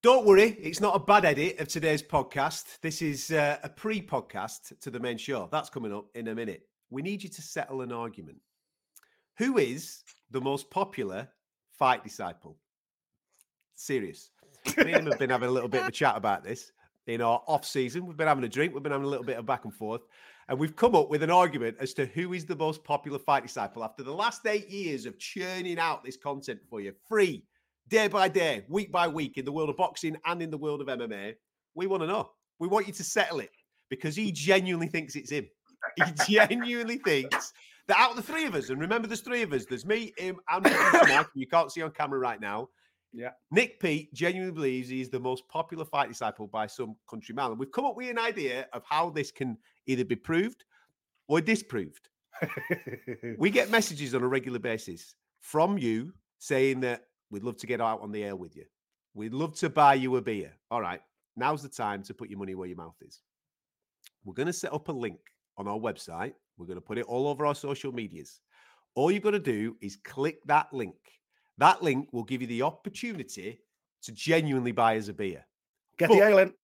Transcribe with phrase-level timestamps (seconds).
[0.00, 2.78] Don't worry, it's not a bad edit of today's podcast.
[2.80, 5.48] This is uh, a pre podcast to the main show.
[5.50, 6.68] That's coming up in a minute.
[6.88, 8.38] We need you to settle an argument.
[9.38, 11.28] Who is the most popular
[11.80, 12.56] fight disciple?
[13.74, 14.30] Serious.
[14.76, 16.70] Me and have been having a little bit of a chat about this
[17.08, 18.06] in our off season.
[18.06, 20.02] We've been having a drink, we've been having a little bit of back and forth,
[20.48, 23.42] and we've come up with an argument as to who is the most popular fight
[23.42, 27.42] disciple after the last eight years of churning out this content for you free
[27.88, 30.80] day by day, week by week in the world of boxing and in the world
[30.80, 31.34] of MMA.
[31.74, 32.30] We want to know.
[32.58, 33.50] We want you to settle it
[33.88, 35.46] because he genuinely thinks it's him.
[35.96, 37.52] He genuinely thinks
[37.86, 40.12] that out of the three of us, and remember there's three of us, there's me,
[40.18, 40.64] him, and
[41.08, 42.68] Mike, you can't see on camera right now.
[43.12, 43.30] Yeah.
[43.50, 47.50] Nick Pete genuinely believes he's the most popular fight disciple by some country mile.
[47.50, 50.64] And we've come up with an idea of how this can either be proved
[51.26, 52.08] or disproved.
[53.38, 57.80] we get messages on a regular basis from you saying that we'd love to get
[57.80, 58.64] out on the air with you.
[59.14, 60.52] We'd love to buy you a beer.
[60.70, 61.00] All right.
[61.36, 63.20] Now's the time to put your money where your mouth is.
[64.24, 65.18] We're going to set up a link
[65.56, 66.34] on our website.
[66.56, 68.40] We're going to put it all over our social medias.
[68.94, 70.96] All you've got to do is click that link.
[71.58, 73.60] That link will give you the opportunity
[74.02, 75.44] to genuinely buy us a beer.
[75.96, 76.54] Get But- the ale in.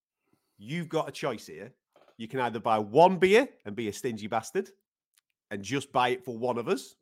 [0.57, 1.73] You've got a choice here.
[2.17, 4.69] You can either buy one beer and be a stingy bastard
[5.51, 6.95] and just buy it for one of us,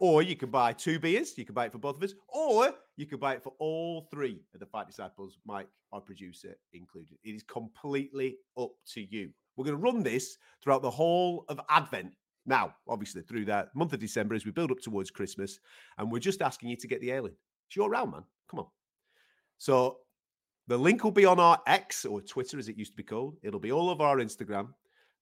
[0.00, 1.36] or you can buy two beers.
[1.36, 4.08] You can buy it for both of us, or you can buy it for all
[4.10, 7.18] three of the Fight Disciples, Mike, our producer, included.
[7.24, 9.30] It is completely up to you.
[9.56, 12.12] We're going to run this throughout the whole of Advent.
[12.46, 15.58] Now, obviously, through that month of December as we build up towards Christmas,
[15.98, 17.32] and we're just asking you to get the ale in.
[17.68, 18.24] It's your round, man.
[18.50, 18.66] Come on.
[19.58, 19.98] So
[20.66, 23.36] the link will be on our X or Twitter, as it used to be called.
[23.42, 24.68] It'll be all over our Instagram.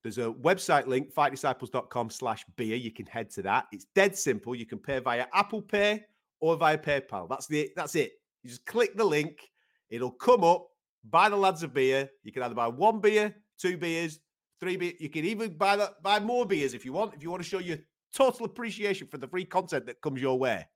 [0.02, 2.76] There's a website link, fightdisciples.com slash beer.
[2.76, 3.66] You can head to that.
[3.72, 4.54] It's dead simple.
[4.54, 6.04] You can pay via Apple Pay
[6.40, 7.28] or via PayPal.
[7.28, 8.12] That's the that's it.
[8.42, 9.48] You just click the link,
[9.88, 10.66] it'll come up,
[11.08, 12.10] buy the lads a beer.
[12.24, 14.18] You can either buy one beer, two beers,
[14.58, 14.94] three beers.
[14.98, 17.48] You can even buy that buy more beers if you want, if you want to
[17.48, 17.78] show your
[18.12, 20.66] total appreciation for the free content that comes your way.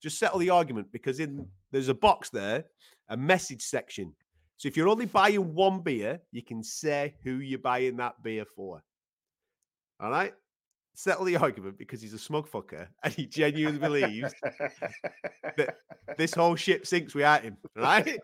[0.00, 2.64] Just settle the argument because in there's a box there,
[3.08, 4.14] a message section.
[4.56, 8.44] So if you're only buying one beer, you can say who you're buying that beer
[8.44, 8.82] for.
[10.00, 10.34] All right?
[10.94, 14.32] Settle the argument because he's a smug fucker and he genuinely believes
[15.56, 15.76] that
[16.16, 17.58] this whole ship sinks without him.
[17.74, 18.18] Right?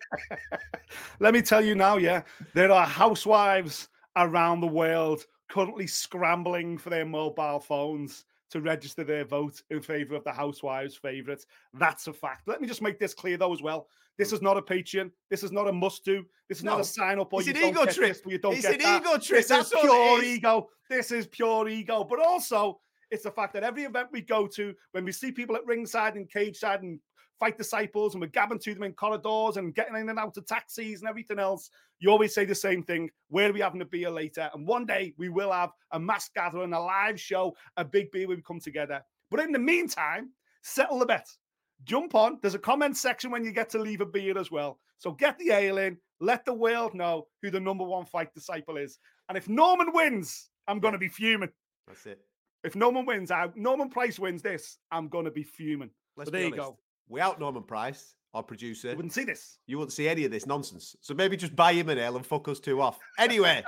[1.20, 2.22] Let me tell you now, yeah,
[2.54, 9.24] there are housewives around the world currently scrambling for their mobile phones to register their
[9.24, 11.44] vote in favor of the housewives' favorite.
[11.72, 12.46] That's a fact.
[12.46, 13.88] Let me just make this clear, though, as well.
[14.18, 14.34] This mm.
[14.34, 15.10] is not a Patreon.
[15.30, 16.22] This is not a must do.
[16.50, 18.08] This is not a sign up or It's you an ego trip.
[18.08, 19.00] this, you don't It's an that.
[19.00, 19.40] ego trip.
[19.40, 20.68] This That's is pure ego.
[20.90, 22.04] This is pure ego.
[22.04, 22.78] But also,
[23.10, 26.16] it's the fact that every event we go to, when we see people at ringside
[26.16, 27.00] and cage side and
[27.42, 30.46] fight disciples, and we're gabbing to them in corridors and getting in and out of
[30.46, 33.10] taxis and everything else, you always say the same thing.
[33.30, 34.48] Where are we having a beer later?
[34.54, 38.28] And one day we will have a mass gathering, a live show, a big beer
[38.28, 39.02] where we come together.
[39.28, 40.30] But in the meantime,
[40.62, 41.26] settle the bet.
[41.82, 42.38] Jump on.
[42.40, 44.78] There's a comment section when you get to leave a beer as well.
[44.98, 45.96] So get the ale in.
[46.20, 49.00] Let the world know who the number one fight disciple is.
[49.28, 51.50] And if Norman wins, I'm going to be fuming.
[51.88, 52.20] That's it.
[52.62, 55.90] If Norman wins, I, Norman Price wins this, I'm going to be fuming.
[56.16, 56.78] Let's So there you go.
[57.08, 59.58] Without Norman Price, our producer, You wouldn't see this.
[59.66, 60.96] you wouldn't see any of this nonsense.
[61.00, 62.98] So maybe just buy him an ale and fuck us two off.
[63.18, 63.62] Anyway,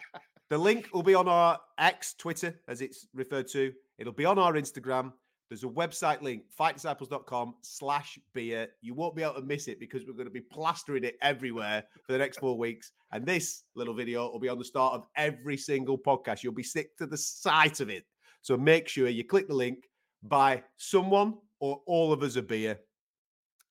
[0.50, 3.72] the link will be on our X, Twitter, as it's referred to.
[3.98, 5.12] It'll be on our Instagram.
[5.48, 8.68] There's a website link, fightdisciples.com slash beer.
[8.82, 11.82] You won't be able to miss it because we're going to be plastering it everywhere
[12.06, 12.92] for the next four weeks.
[13.10, 16.44] And this little video will be on the start of every single podcast.
[16.44, 18.04] You'll be sick to the sight of it.
[18.42, 19.88] So make sure you click the link,
[20.22, 22.80] buy someone or all of us a beer,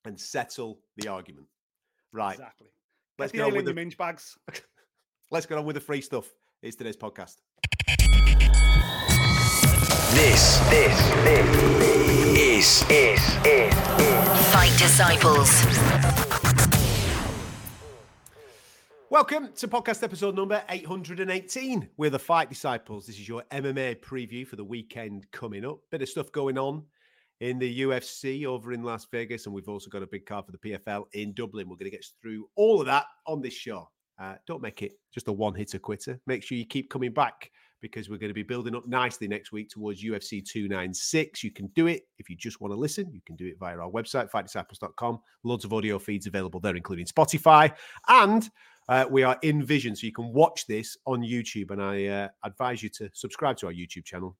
[0.05, 1.47] and settle the argument.
[2.13, 2.33] Right.
[2.33, 2.69] Exactly.
[3.17, 4.37] Let's Get get the on with the your minge bags.
[5.31, 6.29] let's get on with the free stuff.
[6.61, 7.37] It's today's podcast.
[10.11, 13.73] This, this, this is, is, is,
[14.51, 15.65] Fight Disciples.
[19.09, 21.89] Welcome to podcast episode number 818.
[21.97, 23.07] We're the Fight Disciples.
[23.07, 25.79] This is your MMA preview for the weekend coming up.
[25.89, 26.83] Bit of stuff going on
[27.39, 30.51] in the UFC over in Las Vegas, and we've also got a big card for
[30.51, 31.69] the PFL in Dublin.
[31.69, 33.89] We're going to get through all of that on this show.
[34.19, 36.19] Uh, don't make it just a one hitter quitter.
[36.27, 37.49] Make sure you keep coming back
[37.81, 41.43] because we're going to be building up nicely next week towards UFC 296.
[41.43, 43.09] You can do it if you just want to listen.
[43.13, 45.19] You can do it via our website, fightdisciples.com.
[45.43, 47.73] Loads of audio feeds available there, including Spotify.
[48.09, 48.49] And
[48.89, 51.71] uh, we are in vision, so you can watch this on YouTube.
[51.71, 54.35] And I uh, advise you to subscribe to our YouTube channel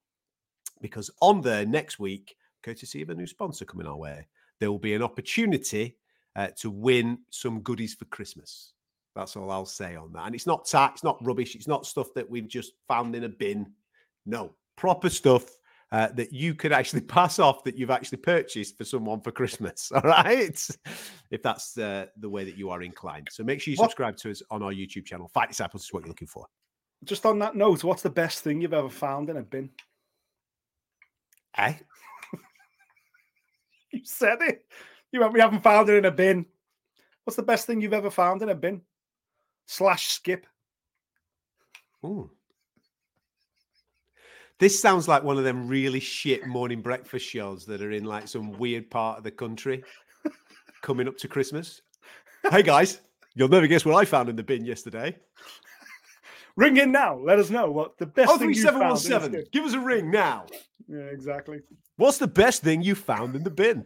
[0.82, 4.28] because on there next week, courtesy of a new sponsor coming our way,
[4.60, 5.98] there will be an opportunity
[6.36, 8.74] uh, to win some goodies for Christmas.
[9.16, 10.26] That's all I'll say on that.
[10.28, 13.24] And it's not tax, it's not rubbish, it's not stuff that we've just found in
[13.24, 13.72] a bin.
[14.26, 15.46] No, proper stuff
[15.92, 19.92] uh, that you could actually pass off that you've actually purchased for someone for Christmas.
[19.96, 20.68] All right.
[21.32, 23.28] if that's uh, the way that you are inclined.
[23.32, 25.28] So make sure you What- subscribe to us on our YouTube channel.
[25.34, 26.46] Fight Disciples is what you're looking for.
[27.06, 29.70] Just on that note, what's the best thing you've ever found in a bin?
[31.58, 31.74] Eh?
[33.94, 34.66] You said it.
[35.12, 36.46] You went, we haven't found it in a bin.
[37.24, 38.82] What's the best thing you've ever found in a bin?
[39.66, 40.46] Slash skip.
[42.06, 42.30] Ooh.
[44.60, 48.28] This sounds like one of them really shit morning breakfast shows that are in like
[48.28, 49.84] some weird part of the country
[50.82, 51.82] coming up to Christmas.
[52.50, 53.02] Hey guys,
[53.36, 55.16] you'll never guess what I found in the bin yesterday.
[56.60, 57.18] Ring in now.
[57.18, 58.80] Let us know what the best Oh thing you found.
[58.80, 60.46] one in a Give us a ring now.
[60.92, 61.60] Yeah, exactly.
[61.98, 63.86] What's the best thing you found in the bin?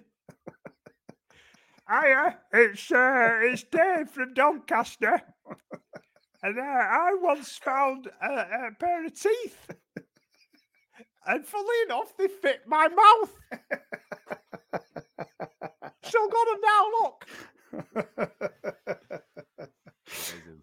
[1.90, 5.22] Hiya, it's uh, it's Dave from Doncaster,
[6.42, 9.68] and uh, I once found a, a pair of teeth,
[11.28, 13.38] and funnily enough, they fit my mouth.
[16.04, 16.86] Still got them now.
[17.02, 17.28] Look,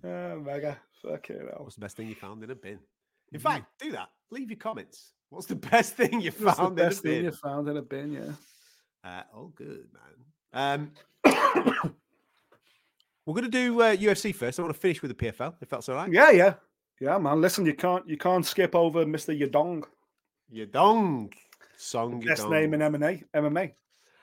[0.04, 0.78] Oh, mega.
[1.02, 1.60] Fucking hell.
[1.62, 2.78] What's the best thing you found in a bin?
[3.32, 4.08] In fact, do that.
[4.30, 5.12] Leave your comments.
[5.30, 7.24] What's the best thing you What's found in a best thing bin?
[7.24, 8.12] you found in a bin?
[8.12, 8.32] Yeah.
[9.04, 10.12] Uh, all good, man.
[10.52, 10.92] Um,
[13.26, 14.58] we're going to do uh, UFC first.
[14.58, 16.12] I want to finish with the PFL, if that's all right.
[16.12, 16.54] Yeah, yeah.
[17.00, 17.40] Yeah, man.
[17.40, 19.38] Listen, you can't you can't skip over Mr.
[19.38, 19.84] Yadong.
[20.52, 21.32] Yadong.
[21.78, 22.50] Song Best Yadong.
[22.50, 23.24] name in MMA.
[23.34, 23.72] MMA.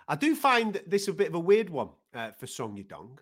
[0.07, 3.17] I do find this a bit of a weird one uh, for Song Yadong.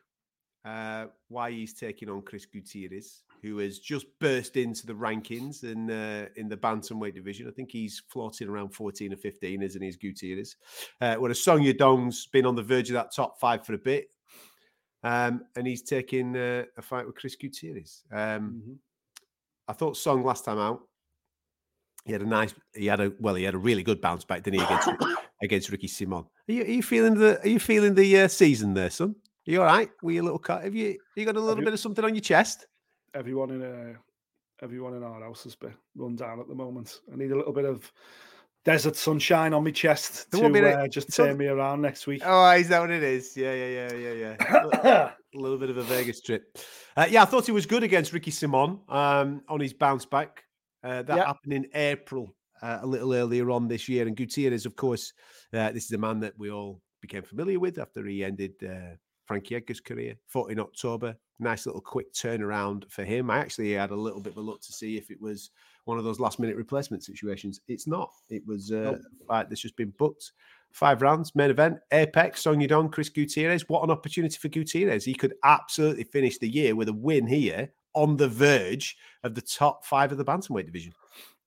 [0.66, 5.92] Uh, why he's taking on Chris Gutierrez, who has just burst into the rankings in
[5.92, 7.48] uh, in the bantamweight division.
[7.48, 10.56] I think he's floating around 14 or 15, isn't he, as Gutierrez?
[11.02, 14.08] Uh, whereas Song Yadong's been on the verge of that top five for a bit.
[15.04, 18.04] Um, and he's taking uh, a fight with Chris Gutierrez.
[18.12, 18.78] Um, Mhm.
[19.68, 20.82] I thought Song last time out,
[22.06, 24.42] he had a nice, he had a well, he had a really good bounce back,
[24.42, 24.90] didn't he, against
[25.44, 26.24] against Ricky Simon?
[26.50, 29.16] Are you, are you feeling the Are you feeling the uh, season there, son?
[29.48, 29.90] Are you all right?
[30.02, 30.64] Were you a little cut?
[30.64, 32.66] Have you you got a little bit of something on your chest?
[33.14, 33.94] Everyone in uh,
[34.62, 37.02] everyone in our house has been run down at the moment.
[37.12, 37.92] I need a little bit of
[38.64, 41.46] desert sunshine on my chest There to won't be any- uh, just so- turn me
[41.48, 42.24] around next week.
[42.26, 43.38] Oh, is that what it is?
[43.38, 44.36] Yeah, yeah, yeah, yeah,
[44.84, 45.12] yeah.
[45.34, 46.58] a little bit of a Vegas trip.
[46.98, 50.44] Uh, yeah, I thought he was good against Ricky Simon um, on his bounce back.
[50.84, 51.26] Uh, that Yeah.
[51.28, 54.08] happened in April, uh, a little earlier on this year.
[54.08, 55.14] And Gutierrez, of course,
[55.54, 58.96] uh, this is a man that we all became familiar with after he ended uh,
[59.26, 60.16] Frankie Edgar's career.
[60.28, 61.16] Fought in October.
[61.40, 63.30] Nice little quick turnaround for him.
[63.30, 65.52] I actually had a little bit of a look to see if it was
[65.86, 67.60] one of those last minute replacement situations.
[67.68, 68.12] It's not.
[68.30, 69.02] It was uh, Nope.
[69.22, 70.32] a fight that's just been booked.
[70.72, 73.68] Five rounds, main event, Apex, Song Yadong, Chris Gutierrez.
[73.70, 75.06] What an opportunity for Gutierrez.
[75.06, 79.42] He could absolutely finish the year with a win here on the verge of the
[79.42, 80.92] top five of the bantamweight division.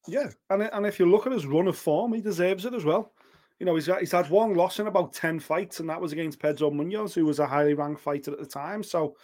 [0.06, 2.84] Yeah, and and if you look at his run of form, he deserves it as
[2.86, 3.12] well.
[3.58, 6.38] You know, he's he's had one loss in about ten fights, and that was against
[6.38, 8.82] Pedro Munhoz, who was a highly ranked fighter at the time.
[8.82, 9.16] So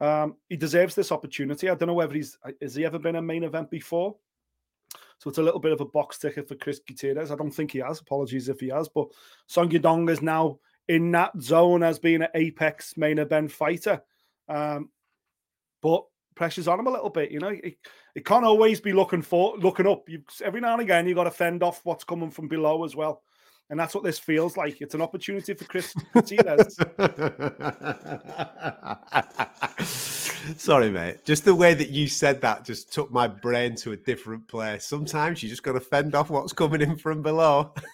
[0.00, 1.68] um, he deserves this opportunity.
[1.68, 4.16] I don't know whether he's has he ever been a main event before.
[5.18, 7.30] So it's a little bit of a box ticket for Chris Gutierrez.
[7.30, 8.00] I don't think he has.
[8.00, 9.08] Apologies if he has, but
[9.46, 10.58] Song Yadong is now
[10.88, 14.02] in that zone as being an apex main event fighter.
[14.48, 14.90] Um,
[15.82, 16.04] but
[16.34, 17.30] pressure's on him a little bit.
[17.30, 17.48] You know,
[18.14, 20.08] it can't always be looking for looking up.
[20.08, 22.94] You every now and again you got to fend off what's coming from below as
[22.94, 23.22] well,
[23.70, 24.80] and that's what this feels like.
[24.80, 26.76] It's an opportunity for Chris Gutierrez.
[30.56, 31.24] Sorry, mate.
[31.24, 34.84] Just the way that you said that just took my brain to a different place.
[34.86, 37.74] Sometimes you just got to fend off what's coming in from below.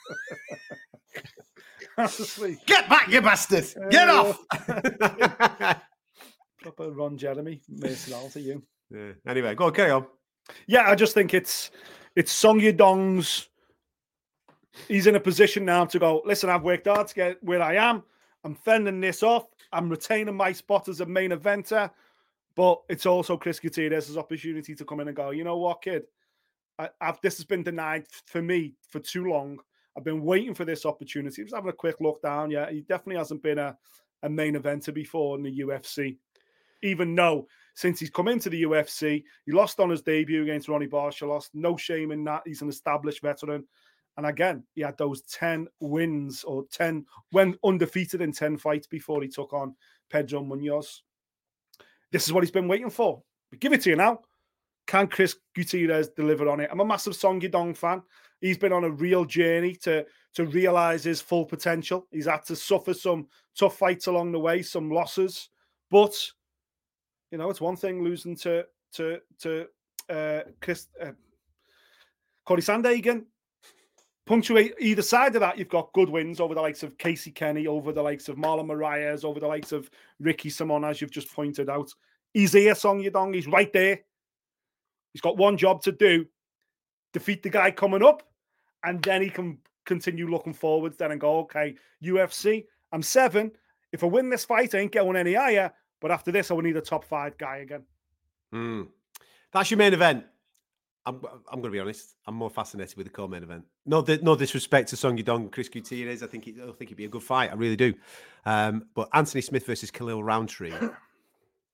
[1.98, 3.66] Honestly, Get back, you bastard!
[3.90, 5.78] Get Uh, off!
[6.62, 7.60] proper Ron Jeremy,
[8.32, 8.62] to you.
[8.90, 9.12] Yeah.
[9.26, 10.06] Anyway, go on, carry on.
[10.66, 11.70] Yeah, I just think it's
[12.16, 13.48] it's Song Yadong's.
[14.88, 16.22] He's in a position now to go.
[16.24, 18.02] Listen, I've worked hard to get where I am.
[18.44, 19.46] I'm fending this off.
[19.72, 21.90] I'm retaining my spot as a main eventer,
[22.54, 25.30] but it's also Chris Gutierrez's opportunity to come in and go.
[25.30, 26.04] You know what, kid?
[26.78, 29.58] I, I've, this has been denied for me for too long.
[29.96, 31.42] I've been waiting for this opportunity.
[31.42, 32.50] Just having a quick look down.
[32.50, 33.76] Yeah, he definitely hasn't been a,
[34.22, 36.16] a main eventer before in the UFC.
[36.82, 40.88] Even though since he's come into the UFC, he lost on his debut against Raoni
[40.88, 41.48] Barcelos.
[41.54, 42.42] No shame in that.
[42.44, 43.64] He's an established veteran.
[44.16, 49.22] And again, he had those 10 wins or 10 when undefeated in 10 fights before
[49.22, 49.74] he took on
[50.10, 51.00] Pedro Munhoz.
[52.10, 53.22] This is what he's been waiting for.
[53.50, 54.20] We give it to you now.
[54.86, 56.68] Can Chris Gutierrez deliver on it?
[56.70, 58.02] I'm a massive Song Yadong fan.
[58.40, 60.04] He's been on a real journey to,
[60.34, 62.06] to realize his full potential.
[62.10, 63.28] He's had to suffer some
[63.58, 65.48] tough fights along the way, some losses.
[65.90, 66.14] But,
[67.30, 69.66] you know, it's one thing losing to to to
[70.10, 71.12] uh, Chris, uh,
[72.44, 73.24] Cody Sandhagen
[74.26, 77.66] punctuate either side of that, you've got good wins over the likes of Casey Kenney,
[77.66, 81.32] over the likes of Marlon Moraes, over the likes of Ricky Simon, as you've just
[81.32, 81.92] pointed out.
[82.32, 83.34] He's here, Song Yadong.
[83.34, 84.00] He's right there.
[85.12, 86.26] He's got one job to do
[87.12, 88.22] defeat the guy coming up,
[88.84, 93.52] and then he can continue looking forwards then and go, okay, UFC, I'm seven.
[93.92, 95.72] If I win this fight, I ain't going any higher.
[96.00, 97.82] But after this, I will need a top five guy again.
[98.52, 98.88] Mm.
[99.52, 100.24] That's your main event.
[101.04, 101.16] I'm,
[101.50, 102.14] I'm going to be honest.
[102.26, 103.64] I'm more fascinated with the co-main event.
[103.86, 106.22] No, no disrespect to Song Yadong, Chris Gutierrez.
[106.22, 107.50] I think it, I think it'd be a good fight.
[107.50, 107.94] I really do.
[108.46, 110.74] Um, but Anthony Smith versus Khalil Rountree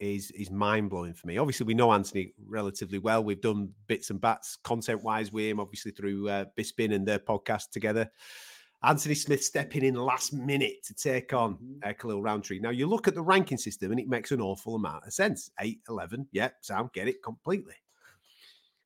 [0.00, 1.38] is is mind blowing for me.
[1.38, 3.22] Obviously, we know Anthony relatively well.
[3.22, 7.18] We've done bits and bats content wise with him, obviously through uh, Bisping and their
[7.18, 8.10] podcast together.
[8.82, 11.78] Anthony Smith stepping in last minute to take on mm-hmm.
[11.82, 12.60] uh, Khalil Rountree.
[12.60, 15.50] Now, you look at the ranking system and it makes an awful amount of sense.
[15.60, 17.74] 8, 11, yeah, sound, get it completely.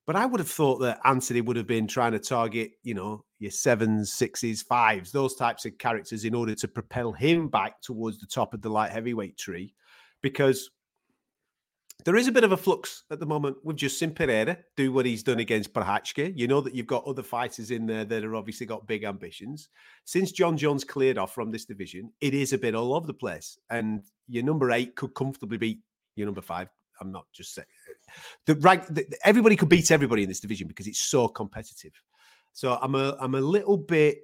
[0.06, 3.24] But I would have thought that Anthony would have been trying to target, you know,
[3.38, 8.18] your sevens, sixes, fives, those types of characters in order to propel him back towards
[8.18, 9.74] the top of the light heavyweight tree.
[10.20, 10.70] Because
[12.04, 15.06] there is a bit of a flux at the moment with Justin Pereira do what
[15.06, 16.32] he's done against Prochazka.
[16.36, 19.68] You know that you've got other fighters in there that are obviously got big ambitions.
[20.04, 23.14] Since Jon Jones cleared off from this division, it is a bit all over the
[23.14, 23.56] place.
[23.70, 25.80] And your number eight could comfortably beat
[26.16, 26.68] your number five.
[27.00, 27.66] I'm not just saying
[28.46, 28.86] the rank.
[28.88, 31.92] The, everybody could beat everybody in this division because it's so competitive.
[32.52, 34.18] So I'm a I'm a little bit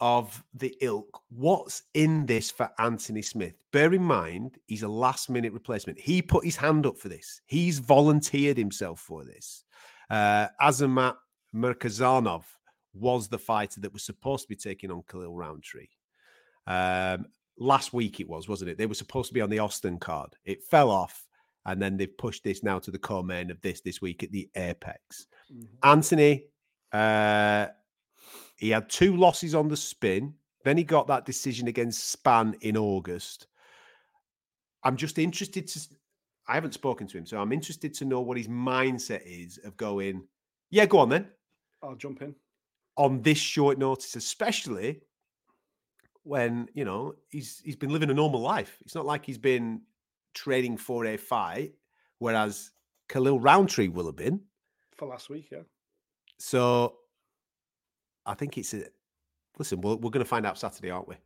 [0.00, 1.22] of the ilk.
[1.30, 3.54] What's in this for Anthony Smith?
[3.72, 5.98] Bear in mind, he's a last minute replacement.
[5.98, 7.40] He put his hand up for this.
[7.46, 9.64] He's volunteered himself for this.
[10.10, 11.16] Uh, Azamat
[11.54, 12.44] Murzakanov
[12.94, 15.88] was the fighter that was supposed to be taking on Khalil Rountree.
[16.66, 17.26] Um,
[17.58, 18.78] last week it was, wasn't it?
[18.78, 20.34] They were supposed to be on the Austin card.
[20.44, 21.25] It fell off
[21.66, 24.48] and then they've pushed this now to the co-main of this this week at the
[24.56, 25.26] Apex.
[25.52, 25.64] Mm-hmm.
[25.82, 26.44] Anthony,
[26.92, 27.66] uh,
[28.56, 30.34] he had two losses on the spin.
[30.64, 33.48] Then he got that decision against Spann in August.
[34.82, 35.80] I'm just interested to.
[36.48, 39.76] I haven't spoken to him, so I'm interested to know what his mindset is of
[39.76, 40.22] going.
[40.70, 41.28] Yeah, go on then.
[41.82, 42.34] I'll jump in
[42.96, 45.02] on this short notice, especially
[46.22, 48.78] when you know he's he's been living a normal life.
[48.82, 49.82] It's not like he's been
[50.36, 51.72] training for a fight,
[52.18, 52.70] whereas
[53.08, 54.40] Khalil Rountree will have been
[54.96, 55.48] for last week.
[55.50, 55.62] Yeah.
[56.38, 56.96] So
[58.24, 58.84] I think it's a
[59.58, 59.80] listen.
[59.80, 61.16] We're, we're going to find out Saturday, aren't we?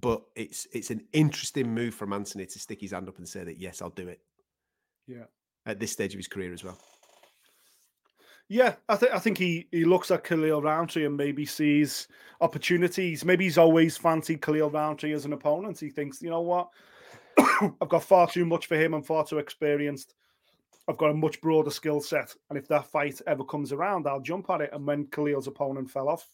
[0.00, 3.44] But it's it's an interesting move from Anthony to stick his hand up and say
[3.44, 4.20] that yes, I'll do it.
[5.06, 5.24] Yeah.
[5.66, 6.78] At this stage of his career as well.
[8.48, 12.08] Yeah, I think I think he he looks at Khalil Rountree and maybe sees
[12.40, 13.24] opportunities.
[13.24, 15.78] Maybe he's always fancied Khalil Rountree as an opponent.
[15.78, 16.68] He thinks, you know what,
[17.80, 18.94] I've got far too much for him.
[18.94, 20.14] I'm far too experienced.
[20.88, 22.34] I've got a much broader skill set.
[22.48, 24.70] And if that fight ever comes around, I'll jump at it.
[24.72, 26.26] And when Khalil's opponent fell off,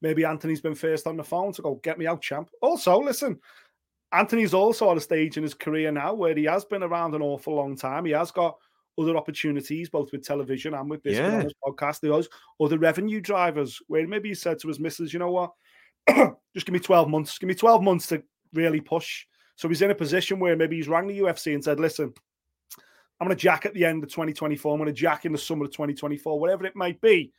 [0.00, 2.50] maybe Anthony's been first on the phone to go, get me out, champ.
[2.62, 3.38] Also, listen,
[4.12, 7.22] Anthony's also at a stage in his career now where he has been around an
[7.22, 8.04] awful long time.
[8.04, 8.56] He has got
[8.98, 11.44] other opportunities, both with television and with this yeah.
[11.66, 12.00] podcast.
[12.00, 12.28] There's
[12.60, 15.52] other revenue drivers where maybe he said to his missus, you know what,
[16.54, 18.22] just give me 12 months, give me 12 months to
[18.54, 21.80] really push so he's in a position where maybe he's rang the UFC and said,
[21.80, 22.12] listen,
[23.20, 24.72] I'm going to jack at the end of 2024.
[24.72, 27.32] I'm going to jack in the summer of 2024, whatever it might be.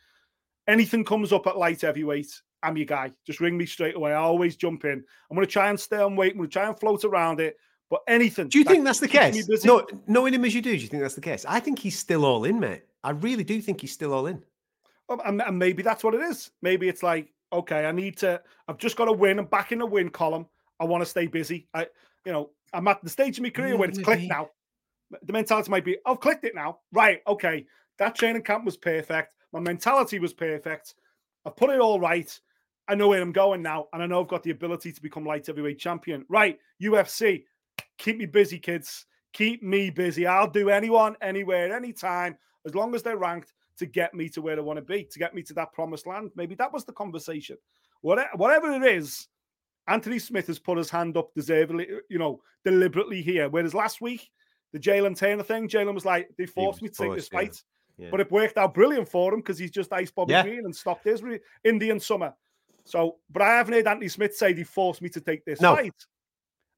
[0.67, 3.11] Anything comes up at light heavyweight, I'm your guy.
[3.25, 4.11] Just ring me straight away.
[4.11, 5.03] I always jump in.
[5.29, 6.31] I'm going to try and stay on weight.
[6.31, 7.57] I'm going to try and float around it.
[7.89, 8.49] But anything.
[8.49, 9.47] Do you that think that's the case?
[9.63, 11.45] No, knowing him as you do, do you think that's the case?
[11.47, 12.81] I think he's still all in, mate.
[13.03, 14.43] I really do think he's still all in.
[15.09, 16.51] Um, and, and maybe that's what it is.
[16.61, 18.41] Maybe it's like, okay, I need to.
[18.67, 19.39] I've just got to win.
[19.39, 20.47] I'm back in the win column.
[20.81, 21.67] I want to stay busy.
[21.73, 21.87] I,
[22.27, 24.49] you know, I'm at the stage of my career where it's clicked now.
[25.23, 26.79] The mentality might be, I've clicked it now.
[26.91, 27.21] Right.
[27.25, 27.65] Okay.
[27.99, 29.33] That training camp was perfect.
[29.53, 30.95] My mentality was perfect.
[31.45, 32.37] I've put it all right.
[32.89, 33.87] I know where I'm going now.
[33.93, 36.25] And I know I've got the ability to become light heavyweight champion.
[36.27, 36.59] Right.
[36.83, 37.45] UFC.
[37.97, 39.05] Keep me busy, kids.
[39.31, 40.27] Keep me busy.
[40.27, 43.53] I'll do anyone, anywhere, anytime, as long as they're ranked.
[43.77, 46.07] to get me to where I want to be, to get me to that promised
[46.07, 46.31] land.
[46.35, 47.57] Maybe that was the conversation.
[48.01, 49.27] Whatever, whatever it is,
[49.87, 53.49] Anthony Smith has put his hand up deservedly, uh, you know, deliberately here.
[53.49, 54.29] Whereas last week,
[54.73, 57.39] the Jalin Turner thing, Jalin was like, they forced me to take this forced, yeah.
[57.39, 57.63] fight.
[57.97, 58.07] Yeah.
[58.11, 60.43] But it worked out brilliant for him because he's just iced Bobby Yeah.
[60.43, 62.33] Green and stopped his re- Indian summer.
[62.83, 65.75] So, but I haven't heard Anthony Smith say he forced me to take this No.
[65.75, 65.93] fight.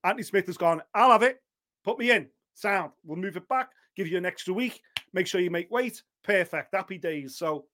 [0.03, 1.41] Anthony Smith has gone, I'll have it.
[1.83, 2.29] Put me in.
[2.53, 2.91] Sound.
[3.03, 3.69] We'll move it back.
[3.95, 4.81] Give you an extra week.
[5.13, 6.01] Make sure you make weight.
[6.23, 6.73] Perfect.
[6.73, 7.37] Happy days.
[7.37, 7.65] So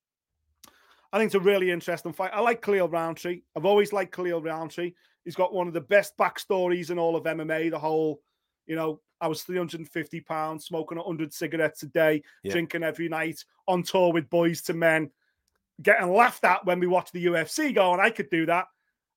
[1.14, 2.32] I think it's a really interesting fight.
[2.34, 3.42] I like Khalil Rountree.
[3.56, 4.94] I've always liked Khalil Rountree.
[5.26, 7.70] He's got one of the best backstories in all of MMA.
[7.72, 8.22] The whole,
[8.68, 12.52] you know, I was 350 pounds, smoking 100 cigarettes a day, Yeah.
[12.54, 15.12] drinking every night, on tour with boys to men,
[15.82, 18.68] getting laughed at when we watched the UFC, go, going, I could do that.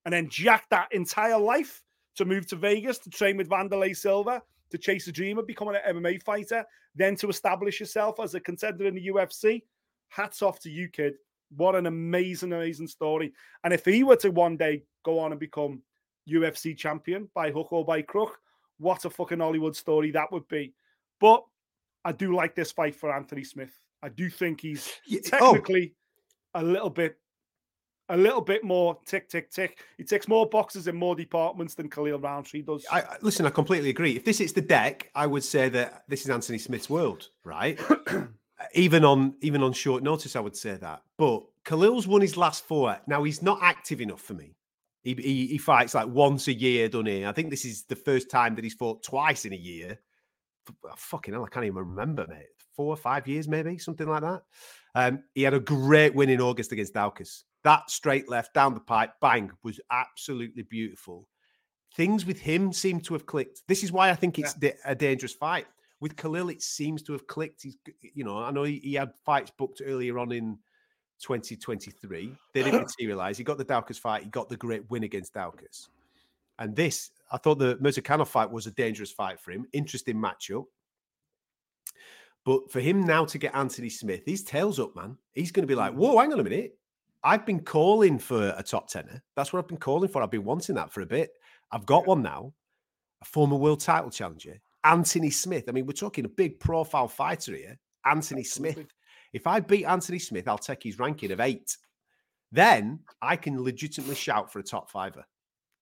[0.04, 1.82] And then jack that entire life
[2.16, 5.76] to move to Vegas to train with Wanderlei Silva, to chase a dream of becoming
[5.76, 9.62] an MMA fighter, then to establish yourself as a contender in the UFC.
[10.08, 11.14] Hats off to you, kid.
[11.56, 13.32] What an amazing, amazing story.
[13.64, 15.82] And if he were to one day go on and become
[16.28, 18.38] UFC champion by hook or by crook,
[18.78, 20.74] what a fucking Hollywood story that would be.
[21.20, 21.44] But
[22.04, 23.76] I do like this fight for Anthony Smith.
[24.02, 25.18] I do think he's oh.
[25.22, 25.94] technically
[26.54, 27.16] a little bit
[28.10, 29.84] a little bit more tick tick tick.
[29.98, 32.86] He ticks more boxes in more departments than Khalil Rountree does.
[32.90, 34.16] I, I- listen, I completely agree.
[34.16, 37.78] If this hits the deck, I would say that this is Anthony Smith's world, right?
[38.74, 41.02] even on even on short notice, I would say that.
[41.16, 42.98] But Khalil's won his last four.
[43.06, 44.54] Now he's not active enough for me.
[45.08, 47.24] He, he, he fights like once a year, doesn't he?
[47.24, 49.98] I think this is the first time that he's fought twice in a year.
[50.68, 52.44] Uh, Fucking hell, I can't even remember, mate.
[52.76, 54.42] Four or five years, maybe something like that.
[54.94, 57.44] Um, he had a great win in August against Daukaus.
[57.64, 61.26] That straight left down the pipe, bang, was absolutely beautiful.
[61.96, 63.62] Things with him seem to have clicked.
[63.66, 65.66] This is why I think it's da- a dangerous fight.
[66.00, 67.62] With Khalil, it seems to have clicked.
[67.62, 70.58] He's, you know, I know he, he had fights booked earlier on in
[71.20, 72.34] 2023.
[72.54, 73.38] They didn't materialize.
[73.38, 74.24] He got the Daukaus fight.
[74.24, 75.88] He got the great win against Daukaus.
[76.58, 79.66] And this, I thought the Murzakanov fight was a dangerous fight for him.
[79.72, 80.64] Interesting matchup.
[82.44, 85.16] But for him now to get Anthony Smith, his tail's up, man.
[85.34, 85.98] He's going to be like, hmm.
[85.98, 86.78] whoa, hang on a minute.
[87.22, 89.22] I've been calling for a top tenner.
[89.36, 90.22] That's what I've been calling for.
[90.22, 91.30] I've been wanting that for a bit.
[91.72, 92.52] I've got one now.
[93.20, 95.64] A former world title challenger, Anthony Smith.
[95.68, 97.76] I mean, we're talking a big profile fighter here.
[98.04, 98.86] Anthony Smith.
[99.32, 101.76] If I beat Anthony Smith, I'll take his ranking of eight.
[102.50, 105.24] Then I can legitimately shout for a top fiver.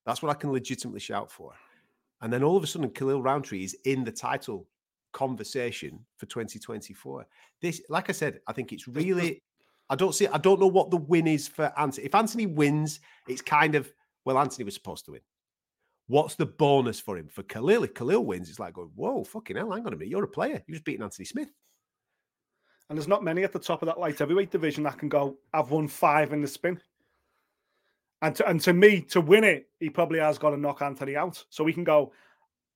[0.04, 1.52] That's what I can legitimately shout for.
[2.20, 4.66] And then all of a sudden, Khalil Rountree is in the title
[5.12, 7.26] conversation for 2024.
[7.60, 9.42] This, like I said, I think it's really.
[9.88, 10.26] I don't see.
[10.26, 12.06] I don't know what the win is for Anthony.
[12.06, 13.92] If Anthony wins, it's kind of
[14.26, 15.20] well, Anthony was supposed to win.
[16.08, 17.28] What's the bonus for him?
[17.28, 20.10] For Khalil, if Khalil wins, it's like going, whoa, fucking hell, hang on a minute,
[20.10, 20.62] you're a player.
[20.66, 21.48] You just beaten Anthony Smith.
[22.88, 25.36] And there's not many at the top of that light heavyweight division that can go,
[25.52, 26.80] I've won five in the spin.
[28.22, 31.16] And to, and to me, to win it, he probably has got to knock Anthony
[31.16, 31.44] out.
[31.50, 32.12] So we can go,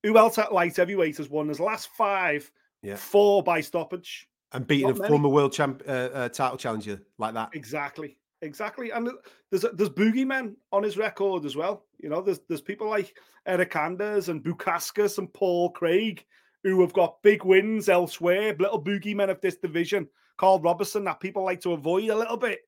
[0.03, 2.95] who else at light heavyweight has won his last five, Yeah.
[2.95, 4.27] four by stoppage?
[4.51, 5.09] And beating Not a many.
[5.09, 7.51] former world champ, uh, uh, title challenger like that.
[7.53, 8.17] Exactly.
[8.41, 8.89] Exactly.
[8.91, 9.09] And
[9.49, 11.85] there's there's boogeymen on his record as well.
[11.99, 16.25] You know, there's there's people like Eric Anders and Bukauskas and Paul Craig
[16.63, 20.07] who have got big wins elsewhere, little boogeymen of this division.
[20.37, 22.59] Karl Roberson that people like to avoid a little bit.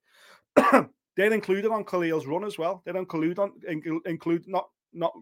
[1.15, 2.81] They're included on Khalil's run as well.
[2.85, 5.13] They don't include on include, include not not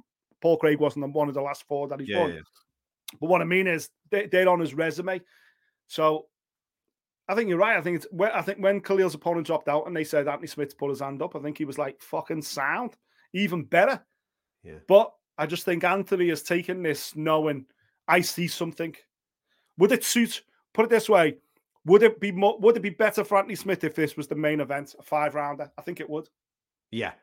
[0.42, 2.34] Paul Craig wasn't one of the last four that he's Yeah, won.
[2.34, 2.40] yeah.
[3.20, 5.22] But what I mean is they, they're on his resume.
[5.88, 6.28] So
[7.28, 7.78] I think you're right.
[7.78, 10.48] I think it's when I think when Khalil's opponent dropped out and they said Anthony
[10.48, 12.96] Smith put his hand up, I think he was like fucking sound,
[13.34, 14.02] even better.
[14.64, 14.80] Yeah.
[14.88, 17.66] But I just think Anthony has taken this knowing
[18.08, 18.96] I see something.
[19.78, 20.44] Would it suit?
[20.74, 21.38] Put it this way:
[21.86, 22.58] Would it be more?
[22.60, 25.36] Would it be better for Anthony Smith if this was the main event, a five
[25.36, 25.72] rounder?
[25.78, 26.30] I think it would.
[26.92, 27.14] Yeah.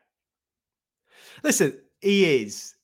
[1.43, 2.75] Listen, he is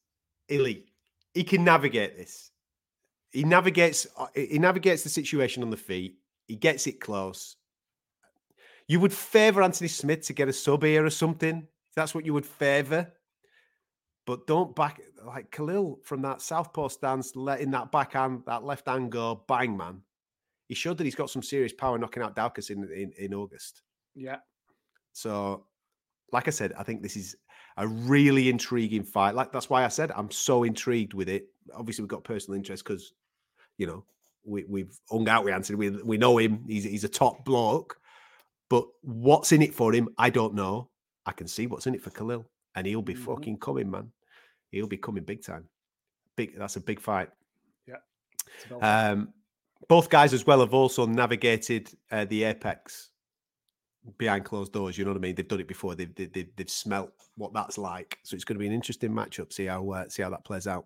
[0.50, 0.90] elite.
[1.34, 2.52] He can navigate this.
[3.32, 4.08] He navigates.
[4.18, 6.18] uh, He navigates the situation on the feet.
[6.48, 7.58] He gets it close.
[8.88, 11.68] You would favour Anthony Smith to get a sub here or something.
[11.96, 13.12] That's what you would favour.
[14.26, 19.12] But don't back like Khalil from that southpaw stance, letting that backhand, that left hand
[19.12, 20.02] go, bang, man.
[20.68, 23.84] He showed that he's got some serious power knocking out Daukaus in, in, in August.
[24.16, 24.38] Yeah.
[25.14, 25.66] So,
[26.32, 27.36] like I said, I think this is
[27.78, 29.36] a really intriguing fight.
[29.36, 31.48] Like that's why I said I'm so intrigued with it.
[31.76, 33.14] Obviously, we've got personal interest because,
[33.78, 34.04] you know,
[34.44, 35.78] we, we've hung out with Anthony.
[35.78, 36.64] We, we know him.
[36.68, 37.98] He's he's a top bloke.
[38.70, 40.90] But what's in it for him, I don't know.
[41.26, 43.26] I can see what's in it for Khalil, and he'll be Mhm.
[43.26, 44.12] fucking coming, man.
[44.72, 45.70] He'll be coming big time.
[46.36, 46.58] Big.
[46.58, 47.30] That's a big fight.
[48.70, 49.34] About- Um,
[49.88, 53.10] both guys as well have also navigated uh, the apex
[54.18, 54.98] behind closed doors.
[54.98, 55.36] You know what I mean?
[55.36, 55.96] They've done it before.
[55.96, 58.20] They've they've, they've, they've smelt what that's like.
[58.24, 59.52] So it's going to be an interesting matchup.
[59.52, 60.86] See how uh, see how that plays out.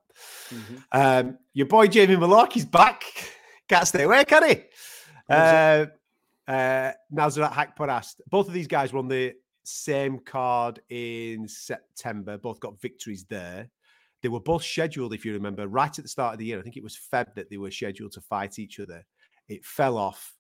[0.91, 3.04] Um, your boy Jamie Mullarkey's back.
[3.67, 4.63] Can't stay away, can he?
[5.30, 5.86] Uh,
[6.47, 8.21] uh, Nasrat Haqparast.
[8.28, 9.36] Both of these guys were on the
[9.69, 12.38] same card in September.
[12.38, 13.69] Both got victories there.
[14.21, 16.60] They were both scheduled, if you remember, right at the start of the year.
[16.60, 19.05] I think it was Feb that they were scheduled to fight each other.
[19.47, 20.36] It fell off.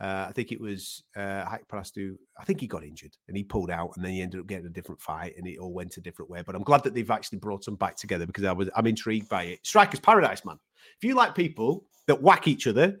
[0.00, 3.90] Uh, I think it was uh, I think he got injured and he pulled out,
[3.96, 6.30] and then he ended up getting a different fight, and it all went a different
[6.30, 6.42] way.
[6.46, 9.28] But I'm glad that they've actually brought them back together because I was I'm intrigued
[9.28, 9.66] by it.
[9.66, 10.58] Strikers Paradise, man.
[10.96, 13.00] If you like people that whack each other,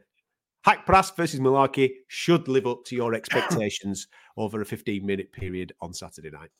[0.64, 5.72] Hack Haqparast versus Mullarkey should live up to your expectations over a 15 minute period
[5.80, 6.50] on Saturday night.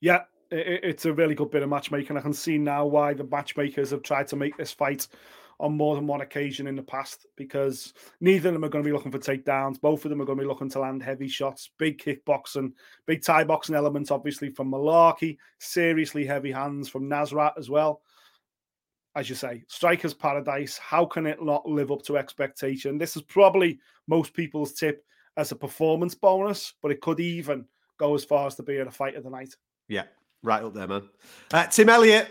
[0.00, 2.16] Yeah, it's a really good bit of matchmaking.
[2.16, 5.06] I can see now why the matchmakers have tried to make this fight
[5.60, 8.88] on more than one occasion in the past because neither of them are going to
[8.88, 9.80] be looking for takedowns.
[9.80, 12.72] Both of them are going to be looking to land heavy shots, big kickboxing,
[13.06, 18.02] big tie boxing elements, obviously from Mullarkey, seriously heavy hands from Nasrat as well.
[19.16, 20.76] As you say, striker's paradise.
[20.76, 22.98] How can it not live up to expectation?
[22.98, 25.04] This is probably most people's tip
[25.36, 27.64] as a performance bonus, but it could even
[27.98, 29.54] go as far as to be in a fight of the night.
[29.88, 30.04] Yeah,
[30.42, 31.08] right up there, man.
[31.52, 32.28] Uh, Tim Elliott.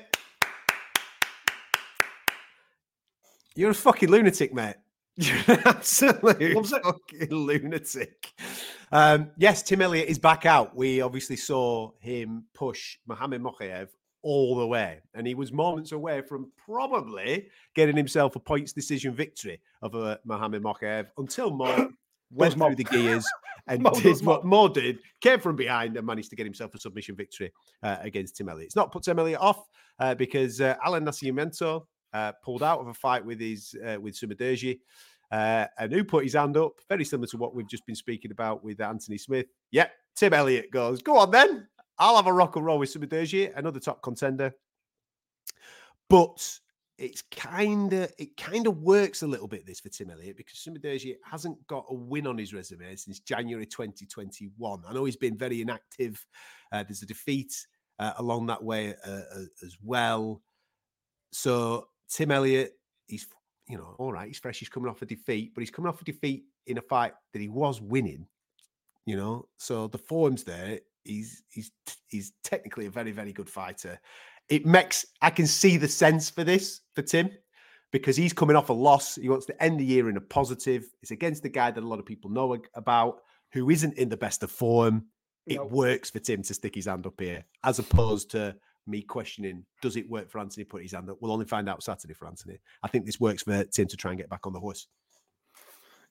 [3.55, 4.75] You're a fucking lunatic, mate.
[5.15, 8.33] You're an absolute fucking lunatic.
[8.91, 10.75] Um, yes, Tim Elliott is back out.
[10.75, 13.89] We obviously saw him push Mohamed Mokaev
[14.23, 19.13] all the way, and he was moments away from probably getting himself a points decision
[19.13, 21.91] victory over Mohamed Mokaev until Mo
[22.33, 22.67] went Mo.
[22.67, 23.25] through the gears
[23.67, 26.79] and Mo did what Mo did, came from behind and managed to get himself a
[26.79, 28.67] submission victory uh, against Tim Elliott.
[28.67, 29.67] It's not put Tim Elliott off
[29.99, 34.15] uh, because uh, Allan Nascimento uh, pulled out of a fight with his uh, with
[34.15, 34.79] Su Mudaerji.
[35.31, 36.73] Uh, and who put his hand up?
[36.89, 39.47] Very similar to what we've just been speaking about with Anthony Smith.
[39.71, 41.67] Yep, Tim Elliott goes, go on then.
[41.97, 44.53] I'll have a rock and roll with Su Mudaerji, another top contender.
[46.09, 46.59] But
[46.97, 50.59] it's kind of it kind of works a little bit this for Tim Elliott because
[50.59, 54.83] Su Mudaerji hasn't got a win on his resume since January 2021.
[54.87, 56.23] I know he's been very inactive.
[56.71, 57.53] Uh, there's a defeat
[57.99, 59.21] uh, along that way uh,
[59.63, 60.41] as well.
[61.31, 62.73] So Tim Elliott,
[63.07, 63.27] he's
[63.67, 64.27] you know all right.
[64.27, 64.59] He's fresh.
[64.59, 67.41] He's coming off a defeat, but he's coming off a defeat in a fight that
[67.41, 68.27] he was winning.
[69.05, 70.79] You know, so the form's there.
[71.03, 71.71] He's he's
[72.07, 73.99] he's technically a very very good fighter.
[74.53, 77.31] It makes I can see the sense for this for Tim
[77.91, 79.15] because he's coming off a loss.
[79.15, 80.85] He wants to end the year in a positive.
[81.01, 84.17] It's against the guy that a lot of people know about, who isn't in the
[84.17, 85.05] best of form.
[85.47, 85.65] It No.
[85.65, 89.95] works for Tim to stick his hand up here, as opposed to me questioning, does
[89.95, 91.17] it work for Anthony to put his hand up?
[91.19, 92.59] We'll only find out Saturday for Anthony.
[92.83, 94.85] I think this works for Tim to try and get back on the horse.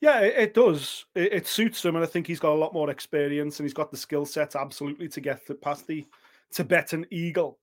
[0.01, 1.05] Yeah, it, does.
[1.15, 3.73] It, it suits him, and I think he's got a lot more experience and he's
[3.73, 6.05] got the skill set absolutely to get past the
[6.51, 7.61] Tibetan Eagle.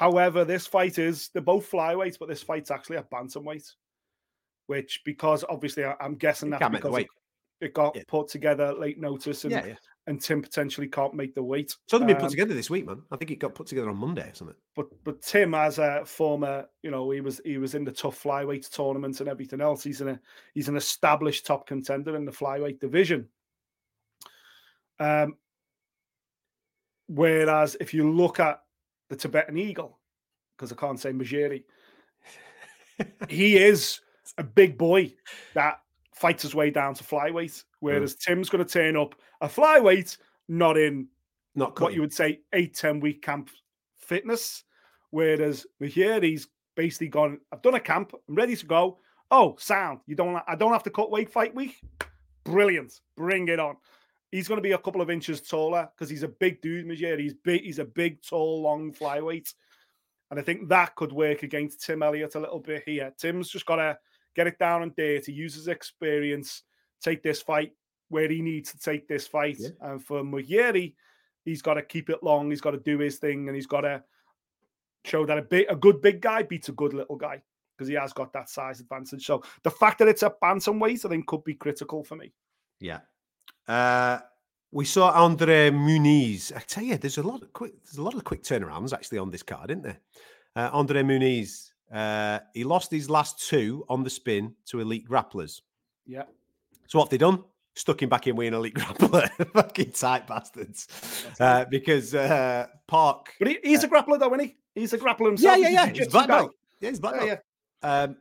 [0.00, 3.70] However, this fight is they're both flyweights, but this fight's actually a bantamweight,
[4.66, 7.04] which because obviously I, am guessing He that's can't make the because
[7.60, 8.04] it, it got Yeah.
[8.08, 9.74] put together late notice and, Yeah, yeah.
[10.06, 11.76] and Tim potentially can't make the weight.
[11.84, 13.02] It's only been put Um, together this week, man.
[13.10, 14.56] I think it got put together on Monday or something.
[14.74, 18.22] but but Tim as a former, you know, he was he was in the tough
[18.22, 19.84] flyweight tournaments and everything else.
[19.84, 20.20] He's in a
[20.54, 23.28] he's an established top contender in the flyweight division.
[24.98, 25.36] Um,
[27.06, 28.62] whereas if you look at
[29.10, 29.98] the Tibetan Eagle,
[30.56, 31.64] because I can't say Majiri,
[33.28, 34.00] he is
[34.38, 35.12] a big boy
[35.52, 35.80] that
[36.14, 37.62] fights his way down to flyweight.
[37.62, 37.66] Hmm.
[37.80, 40.16] Whereas Tim's going to turn up a flyweight,
[40.48, 41.08] not in
[41.54, 43.50] Not what you would say eight, 10 week camp
[43.98, 44.64] fitness.
[45.10, 48.98] Whereas Mahiri's basically gone, I've done a camp, I'm ready to go.
[49.32, 50.00] Oh, sound.
[50.06, 51.80] You don't I don't have to cut weight fight week.
[52.44, 53.00] Brilliant.
[53.16, 53.76] Bring it on.
[54.30, 57.20] He's going to be a couple of inches taller because he's a big dude, Majiri.
[57.20, 59.52] He's big, he's a big, tall, long flyweight.
[60.30, 63.12] And I think that could work against Tim Elliott a little bit here.
[63.18, 63.98] Tim's just got to
[64.36, 66.62] get it down and dirty, use his experience,
[67.02, 67.72] take this fight
[68.08, 69.56] where he needs to take this fight.
[69.58, 69.70] Yeah.
[69.80, 70.94] And for Mugieri,
[71.44, 72.50] he's got to keep it long.
[72.50, 74.02] He's got to do his thing, and he's got to
[75.04, 77.42] show that a bit a good big guy beats a good little guy
[77.76, 79.24] because he has got that size advantage.
[79.24, 82.32] So the fact that it's a bantamweight, I think, could be critical for me.
[82.78, 83.00] Yeah.
[83.70, 84.18] Uh,
[84.72, 86.52] we saw Andre Muniz.
[86.54, 87.72] I tell you, there's a lot of quick.
[87.84, 89.98] There's a lot of quick turnarounds actually on this card, isn't there?
[90.56, 91.70] Uh, Andre Muniz.
[91.92, 95.60] Uh, he lost his last two on the spin to elite grapplers.
[96.06, 96.22] Yeah,
[96.88, 97.44] So what have they done?
[97.74, 99.28] Stuck him back in with an elite grappler.
[99.52, 100.88] Fucking tight bastards.
[101.38, 103.32] Uh, because uh, Park.
[103.38, 104.56] but he, he's a grappler though, isn't he?
[104.74, 105.56] He's a grappler himself.
[105.56, 105.86] yeah, He's a yeah.
[105.86, 106.54] He's jiu-jitsu black belt.
[106.80, 107.36] Yeah, he's black Yeah,
[107.82, 108.02] yeah.
[108.02, 108.16] Um,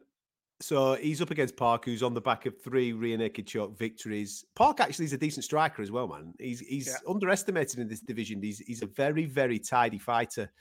[0.61, 4.43] So he's up against Park, who's on the back of three rear naked choke victories.
[4.55, 6.33] Park actually is a decent striker as well, man.
[6.37, 6.97] He's he's Yeah.
[7.07, 8.41] underestimated in this division.
[8.41, 10.51] He's he's a very very tidy fighter.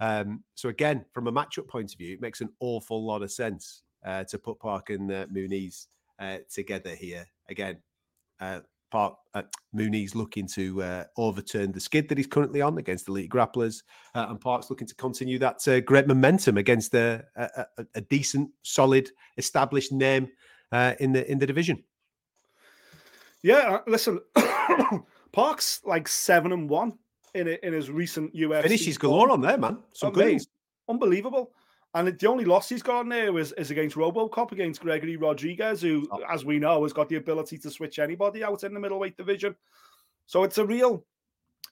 [0.00, 3.30] Um, so again, from a matchup point of view, it makes an awful lot of
[3.30, 5.86] sense uh, to put Park and uh, Muniz
[6.18, 7.26] uh, together here.
[7.48, 7.78] Again,
[8.40, 8.60] uh,
[8.92, 9.42] Park uh,
[9.74, 13.82] Muniz looking to uh, overturn the skid that he's currently on against the elite grapplers,
[14.14, 18.50] uh, and Park's looking to continue that uh, great momentum against a, a, a- decent,
[18.60, 20.28] solid, established name
[20.72, 21.82] uh, in the in the division.
[23.42, 24.20] Yeah, uh, listen,
[25.32, 26.92] Park's like seven and one
[27.34, 29.78] in in his recent UFC Finishes galore on there, man.
[29.94, 30.48] Some good Amazing.
[30.90, 31.54] unbelievable.
[31.94, 35.82] And the only loss he's got on there is, is against Robocop against Gregory Rodrigues,
[35.82, 36.22] who, Oh.
[36.30, 39.54] as we know, has got the ability to switch anybody out in the middleweight division.
[40.26, 41.04] So it's a real,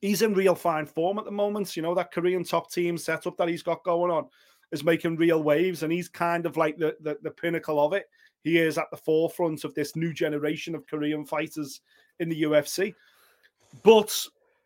[0.03, 1.75] he's in real fine form at the moment.
[1.75, 4.27] You know, that Korean top team setup that he's got going on
[4.73, 8.07] is making real waves, and he's kind of like the, the, the pinnacle of it.
[8.45, 11.81] He is at the forefront of this new generation of Korean fighters
[12.21, 12.95] in the UFC.
[13.83, 14.15] But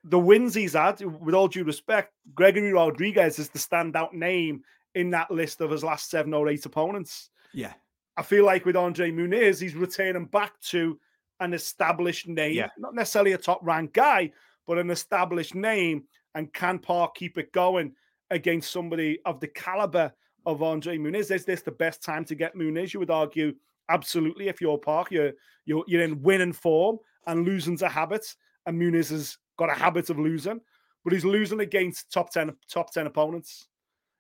[0.02, 4.62] the wins he's had, with all due respect, Gregory Rodrigues is the standout name
[4.94, 7.30] in that list of his last seven or eight opponents.
[7.52, 7.72] Yeah,
[8.16, 10.98] I feel like with Andre Muniz, he's returning back to
[11.40, 12.68] an established name, Yeah.
[12.78, 14.32] not necessarily a top ranked guy,
[14.66, 16.04] but an established name.
[16.36, 17.94] And can Park keep it going
[18.30, 20.12] against somebody of the caliber
[20.46, 21.30] of Andre Muniz?
[21.30, 22.92] Is this the best time to get Muniz?
[22.92, 23.54] You would argue
[23.88, 24.48] absolutely.
[24.48, 25.32] If you're Park, you're
[25.64, 28.34] you're, you're in winning form and losing's a habit,
[28.66, 30.60] and Muniz has got a habit of losing,
[31.04, 33.68] but he's losing against top ten top ten opponents.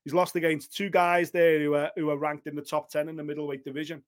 [0.04, 3.08] He's lost against two guys there who are who are ranked in the top ten
[3.08, 4.02] in the middleweight division,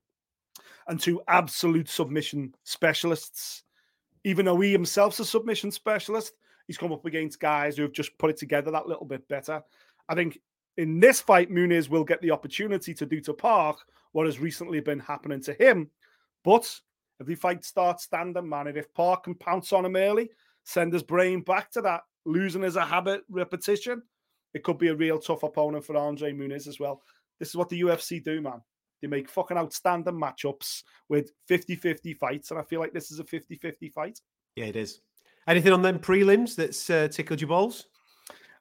[0.88, 3.62] and two absolute submission specialists.
[4.24, 6.34] Even though he himself's a submission specialist,
[6.66, 9.62] he's come up against guys who have just put it together that little bit better.
[10.08, 10.38] I think
[10.76, 13.78] in this fight, Muniz will get the opportunity to do to Park
[14.12, 15.90] what has recently been happening to him.
[16.44, 16.80] But
[17.18, 20.30] if the fight starts standing, man, and if Park can pounce on him early,
[20.64, 24.02] send his brain back to that losing as a habit repetition,
[24.54, 27.02] it could be a real tough opponent for Andre Muniz as well.
[27.38, 28.62] This is what the UFC do, man.
[29.02, 32.50] They make fucking outstanding matchups with 50 50 fights.
[32.50, 34.20] And I feel like this is a 50 50 fight.
[34.56, 35.00] yeah, it is.
[35.46, 37.86] Anything on them prelims that's uh, tickled your balls?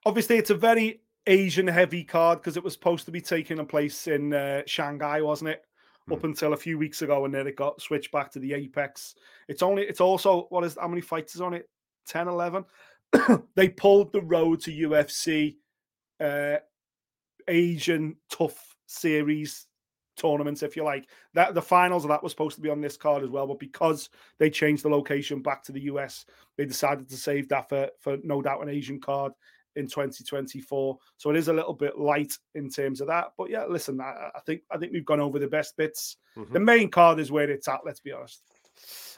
[0.06, 4.08] Obviously, it's a very Asian heavy card because it was supposed to be taking place
[4.08, 5.63] in uh, Shanghai, wasn't it?
[6.12, 9.15] Up until a few weeks ago, and then it got switched back to the Apex.
[9.48, 11.67] It's only, it's also, what is, how many fights is on it?
[12.06, 12.63] 10, 11?
[13.56, 15.56] they pulled the road to UFC
[16.19, 16.58] uh,
[17.47, 19.67] Asian tough series
[20.15, 21.10] tournaments, if you like.
[21.34, 23.60] That the finals of that was supposed to be on this card as well, but
[23.60, 26.25] because they changed the location back to the US,
[26.58, 29.34] they decided to save that for for no doubt an Asian card
[29.75, 30.97] in 2024.
[31.17, 33.34] So it is a little bit light in terms of that.
[33.38, 36.17] But yeah, listen, I, I think I think we've gone over the best bits.
[36.54, 37.82] The main card is where it's at.
[37.86, 38.41] Let's be honest.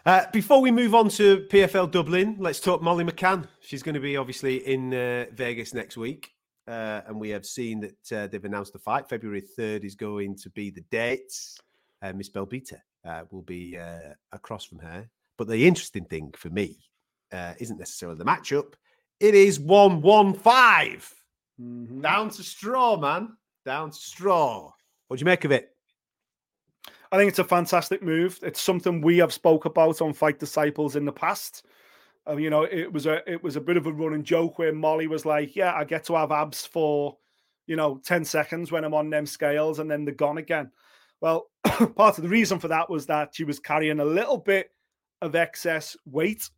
[0.06, 3.48] Uh, before we move on to PFL Dublin, let's talk Molly McCann.
[3.60, 6.37] She's going to be obviously in uh, Vegas next week.
[6.68, 9.08] Uh, and we have seen that uh, they've announced the fight.
[9.08, 11.34] February 3rd is going to be the date.
[12.02, 15.08] Uh, Miss Belbita uh, will be uh, across from her.
[15.38, 16.78] But the interesting thing for me
[17.32, 18.74] uh, isn't necessarily the matchup.
[19.20, 21.14] It is 1 1 5.
[22.02, 23.38] Down to straw, man.
[23.66, 24.72] Down to straw.
[25.08, 25.70] What do you make of it?
[27.12, 28.40] I think it's a fantastic move.
[28.44, 31.66] It's something we have spoke about on Fight Disciples in the past.
[32.28, 34.74] Um, you know, it was a it was a bit of a running joke where
[34.74, 37.18] Molly was like, "Yeah, I get to have abs for,
[37.66, 40.72] you know, ten seconds when I'm on them scales, and then they're gone again."
[41.22, 44.72] Well, part of the reason for that was that she was carrying a little bit
[45.22, 46.50] of excess weight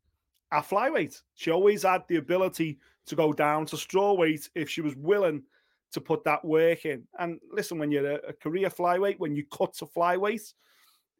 [0.51, 1.21] at flyweight.
[1.35, 5.43] She always had the ability to go down to straw weight if she was willing
[5.91, 7.03] to put that work in.
[7.19, 10.53] And listen, when you're a, a career flyweight, when you cut to flyweight,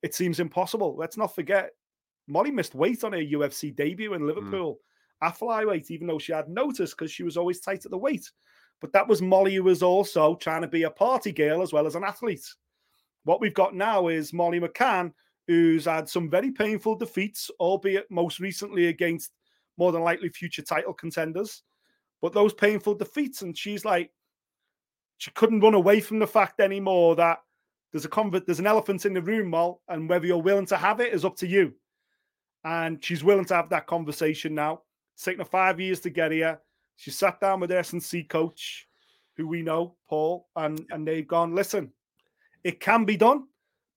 [0.02, 0.96] it seems impossible.
[0.98, 1.72] Let's not forget,
[2.30, 4.28] Molly missed weight on her UFC debut in hmm.
[4.28, 4.80] Liverpool
[5.22, 8.30] at flyweight, even though she had noticed because she was always tight at the weight.
[8.80, 11.86] But that was Molly who was also trying to be a party girl as well
[11.86, 12.46] as an athlete.
[13.26, 15.12] What we've got now is Molly McCann,
[15.48, 19.32] who's had some very painful defeats, albeit most recently against
[19.78, 21.64] more than likely future title contenders.
[22.22, 24.12] But those painful defeats, and she's like,
[25.18, 27.40] she couldn't run away from the fact anymore that
[27.92, 30.78] there's a convert, there's an elephant in the room, Mol, and whether you're willing to
[30.78, 31.74] have it is up to you.
[32.64, 34.82] And she's willing to have that conversation now.
[35.14, 36.60] It's taken her five years to get here.
[36.98, 38.88] She sat down with S and C coach,
[39.38, 41.92] who we know, Paul, and and they've gone, listen,
[42.64, 43.46] it can be done,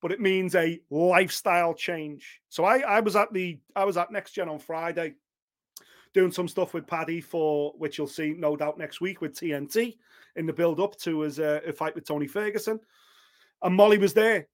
[0.01, 2.41] but it means a lifestyle change.
[2.49, 5.15] So I I was at the I was at Next Gen on Friday
[6.15, 9.97] doing some stuff with Paddy for which you'll see no doubt next week with TNT
[10.37, 12.79] in the build up to his uh, a fight with Tony Ferguson.
[13.63, 14.49] And Molly was there.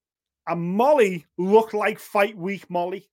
[0.47, 3.09] And Molly looked like fight week Molly.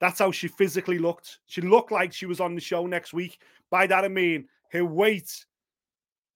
[0.00, 1.38] That's how she physically looked.
[1.46, 3.40] She looked like she was on the show next week.
[3.70, 5.44] By that I mean her weight.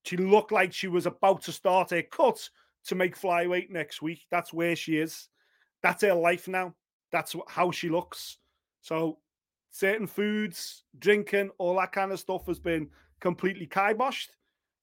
[0.04, 2.48] She looked like she was about to start her cut
[2.86, 4.26] to make flyweight next week.
[4.30, 5.28] That's where she is.
[5.82, 6.74] That's her life now.
[7.12, 8.38] That's how she looks.
[8.80, 9.18] So
[9.70, 12.88] certain foods, drinking, all that kind of stuff has been
[13.20, 14.30] completely kiboshed.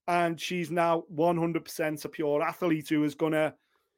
[0.08, 3.54] And she's now 100% a pure athlete who is going to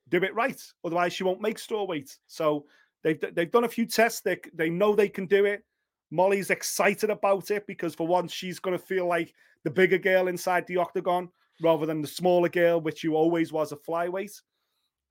[0.10, 0.62] do it right.
[0.84, 2.18] Otherwise, she won't make store weight.
[2.28, 2.66] So
[3.04, 4.22] they've they've done a few tests.
[4.22, 5.64] They they know they can do it.
[6.12, 9.34] Molly's excited about it because for once she's going to feel like
[9.64, 11.30] the bigger girl inside the octagon
[11.62, 14.34] rather than the smaller girl, which you always was a flyweight.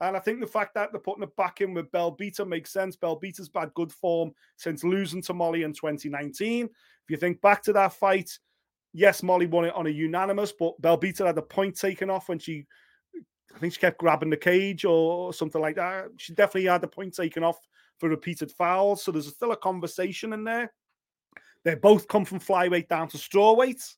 [0.02, 2.96] And I think the fact that they're putting it back in with Belbita makes sense.
[2.96, 6.66] Belbita's bad good form since losing to Molly in 2019.
[6.66, 6.70] If
[7.08, 8.30] you think back to that fight,
[8.94, 12.38] yes, Molly won it on a unanimous, but Belbita had the point taken off when
[12.38, 12.66] she,
[13.54, 16.06] I think she kept grabbing the cage or something like that.
[16.16, 17.58] She definitely had the point taken off
[18.00, 19.04] for repeated fouls.
[19.04, 20.72] So there's still a conversation in there.
[21.62, 23.94] They both come from flyweight down to strawweight.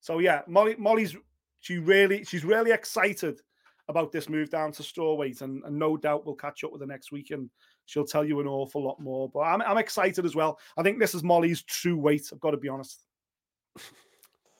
[0.00, 1.16] So yeah, Molly, Molly's
[1.60, 3.40] she really she's really excited
[3.88, 6.86] about this move down to strawweight, and, and no doubt we'll catch up with her
[6.86, 7.48] next week, and
[7.86, 9.30] she'll tell you an awful lot more.
[9.32, 10.58] But I'm I'm excited as well.
[10.76, 12.28] I think this is Molly's true weight.
[12.32, 13.04] I've got to be honest.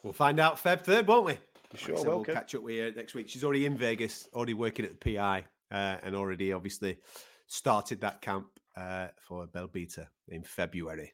[0.03, 1.39] We'll find out Feb third, won't we?
[1.77, 3.29] Sure So will, we'll catch up with her next week.
[3.29, 6.99] She's already in Vegas, already working at the PI, uh, and already obviously
[7.47, 8.47] started that camp
[8.79, 11.13] uh, for Belbita in February.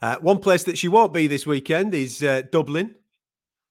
[0.00, 2.94] Uh, one place that she won't be this weekend is uh, Dublin.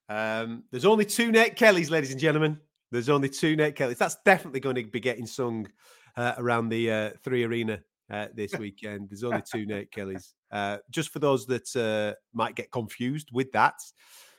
[0.10, 2.60] Um, there's only two Nate Kellys, ladies and gentlemen.
[2.91, 3.97] There's only two Nate Kellys.
[3.97, 5.67] That's definitely going to be getting sung
[6.15, 9.10] uh, around the uh, three arena uh, this weekend.
[9.10, 10.34] There's only two Nate Kellys.
[10.52, 13.76] Uh, just for those that uh, might get confused with that,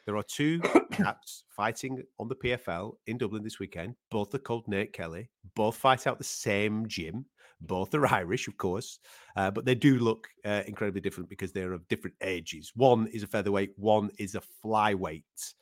[0.06, 3.94] there are two caps fighting on the PFL in Dublin this weekend.
[4.10, 5.28] Both are called Nate Kelly.
[5.54, 7.26] Both fight out the same gym.
[7.60, 8.98] Both are Irish, of course,
[9.36, 12.72] uh, but they do look uh, incredibly different because they're of different ages.
[12.74, 15.54] One is a featherweight, one is a flyweight.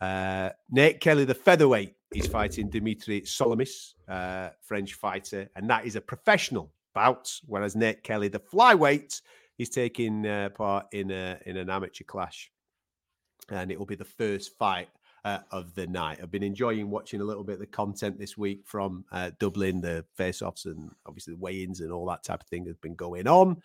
[0.00, 5.96] Uh, Nate Kelly, the featherweight, is fighting Dimitri Solomis, uh, French fighter, and that is
[5.96, 7.32] a professional bout.
[7.46, 9.20] Whereas Nate Kelly, the flyweight,
[9.58, 12.50] is taking uh, part in a, in an amateur clash,
[13.50, 14.88] and it will be the first fight
[15.24, 16.18] uh, of the night.
[16.22, 19.80] I've been enjoying watching a little bit of the content this week from uh, Dublin,
[19.80, 23.26] the face-offs, and obviously the weigh-ins and all that type of thing has been going
[23.26, 23.60] on.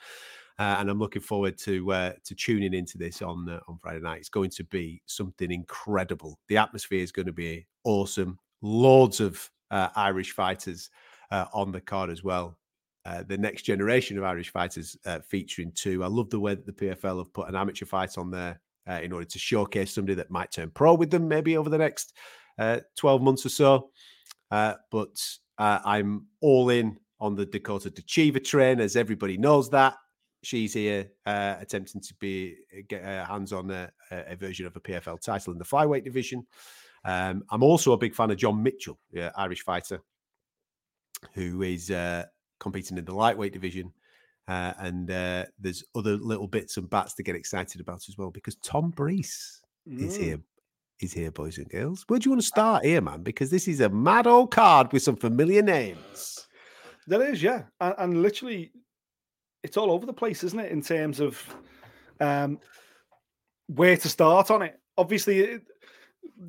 [0.57, 3.99] Uh, and I'm looking forward to uh, to tuning into this on uh, on Friday
[3.99, 4.19] night.
[4.19, 6.39] It's going to be something incredible.
[6.47, 8.39] The atmosphere is going to be awesome.
[8.61, 10.89] Loads of uh, Irish fighters
[11.31, 12.57] uh, on the card as well.
[13.05, 16.03] Uh, the next generation of Irish fighters featuring too.
[16.03, 18.99] I love the way that the PFL have put an amateur fight on there uh,
[19.01, 22.13] in order to showcase somebody that might turn pro with them maybe over the next
[22.59, 23.89] uh, 12 months or so.
[24.51, 25.21] Uh, but
[25.57, 29.95] uh, I'm all in on the Dakota Ditcheva train, as everybody knows that.
[30.43, 32.55] She's here attempting to be
[32.87, 36.45] get her hands on a, a version of a PFL title in the flyweight division.
[37.03, 38.99] Um, I'm also a big fan of John Mitchell,
[39.35, 40.01] Irish fighter,
[41.33, 41.91] who is
[42.59, 43.91] competing in the lightweight division.
[44.47, 48.29] Uh, and uh, there's other little bits and bats to get excited about as well
[48.29, 50.21] because Tom Breese is Mm.
[50.21, 50.39] here.
[51.01, 52.05] Is here, boys and girls.
[52.07, 53.21] Where do you want to start here, man?
[53.21, 56.47] Because this is a mad old card with some familiar names.
[57.05, 58.71] There is, yeah, and, and literally,
[59.61, 60.71] it's all over the place, isn't it?
[60.71, 61.43] In terms of
[62.21, 62.59] um,
[63.67, 64.79] where to start on it.
[64.97, 65.63] Obviously, it,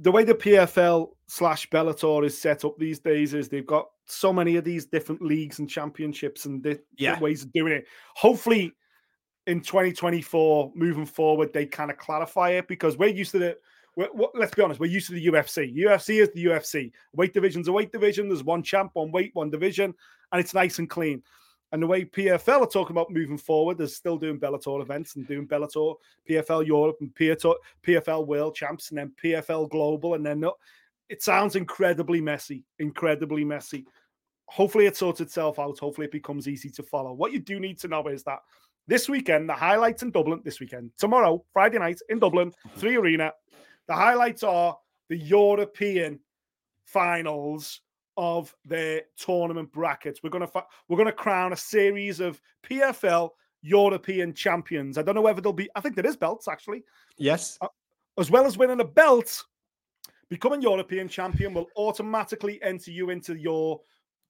[0.00, 4.32] the way the PFL slash Bellator is set up these days is they've got so
[4.32, 7.10] many of these different leagues and championships and di- Yeah.
[7.10, 7.86] different ways of doing it.
[8.14, 8.72] Hopefully,
[9.46, 13.58] in 2024, moving forward, they kind of clarify it because we're used to the.
[13.96, 15.74] We're, what- let's be honest, we're used to the UFC.
[15.76, 16.92] UFC is the UFC.
[17.14, 18.28] Weight division's a weight division.
[18.28, 19.94] There's one champ, one weight, one division,
[20.32, 21.22] and it's nice and clean.
[21.72, 25.26] And the way PFL are talking about moving forward, they're still doing Bellator events and
[25.26, 25.96] doing Bellator,
[26.28, 30.44] PFL Europe, and PFL World Champs, and then PFL Global, and then
[31.08, 33.86] it sounds incredibly messy, incredibly messy.
[34.46, 35.78] Hopefully, it sorts itself out.
[35.78, 37.12] Hopefully, it becomes easy to follow.
[37.12, 38.40] What you do need to know is that
[38.86, 42.78] this weekend, the highlights in Dublin, this weekend, tomorrow, Friday night in Dublin, mm-hmm.
[42.78, 43.32] three arena.
[43.88, 44.76] The highlights are
[45.08, 46.20] the European
[46.84, 47.80] finals
[48.16, 50.22] of their tournament brackets.
[50.22, 53.30] We're gonna fi- we're gonna crown a series of PFL
[53.62, 54.96] European champions.
[54.96, 55.68] I don't know whether there'll be.
[55.74, 56.84] I think there is belts actually
[57.18, 57.58] Yes.
[57.60, 57.68] Uh,
[58.18, 59.44] as well as winning a belt,
[60.28, 63.80] becoming European champion will automatically enter you into your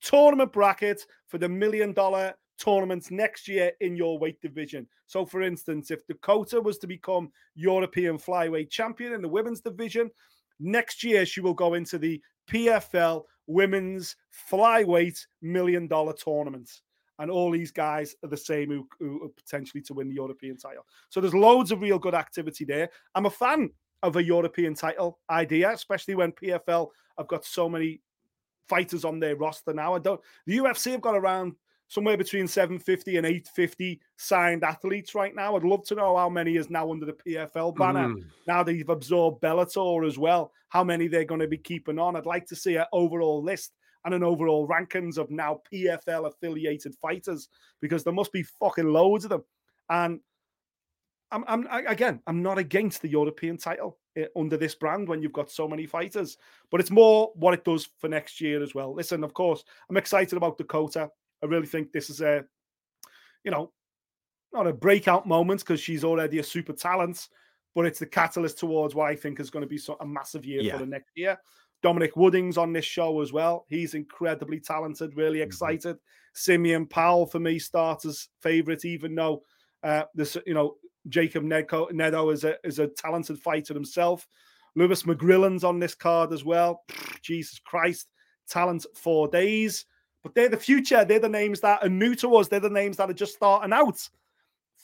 [0.01, 4.87] tournament bracket for the million dollar tournaments next year in your weight division.
[5.07, 10.11] So, for instance, if Dakota was to become European flyweight champion in the women's division,
[10.59, 12.21] next year she will go into the
[12.51, 14.17] PFL women's
[14.51, 16.71] flyweight million dollar tournament.
[17.19, 20.59] And all these guys are the same who, who are potentially to win the European
[20.59, 20.85] title.
[21.09, 22.91] So there's loads of real good activity there.
[23.15, 23.71] I'm a fan
[24.03, 26.89] of a European title idea, especially when PFL
[27.19, 28.01] have got so many
[28.69, 29.95] fighters on their roster now.
[29.95, 31.55] I don't the UFC have got around
[31.89, 35.57] somewhere between 750 and 850 signed athletes right now.
[35.57, 38.09] I'd love to know how many is now under the PFL banner.
[38.09, 38.25] Mm.
[38.47, 42.17] Now they've absorbed Bellator as well, how many they're going to be keeping on.
[42.17, 43.73] I'd like to see an overall list
[44.05, 47.49] and an overall rankings of now PFL affiliated fighters
[47.81, 49.45] because there must be fucking loads of them.
[49.89, 50.21] And
[51.33, 55.23] I'm, I'm I- again, I'm not against the European title eh, under this brand when
[55.23, 56.39] you've got so many fighters,
[56.71, 58.95] but it's more what it does for next year as well.
[58.95, 61.11] Listen, of course, I'm excited about Dakota.
[61.43, 62.45] I really think this is a,
[63.45, 63.73] you know,
[64.53, 67.29] not a breakout moment because she's already a super talent,
[67.75, 70.45] but it's the catalyst towards what I think is going to be so, a massive
[70.47, 70.73] year Yeah.
[70.73, 71.39] for the next year.
[71.83, 73.67] Dominic Wooding's on this show as well.
[73.69, 75.99] He's incredibly talented, really excited.
[76.33, 79.43] Simeon Powell for me starters favorite, even though
[79.83, 80.77] uh, this, you know,
[81.09, 84.27] Jacob Nedo is a is a talented fighter himself.
[84.75, 86.83] Lewis McGrillen's on this card as well.
[87.23, 88.09] Jesus Christ,
[88.49, 89.87] talent for days.
[90.23, 91.05] But they're the future.
[91.05, 92.49] They're the names that are new to us.
[92.49, 94.09] They're the names that are just starting out.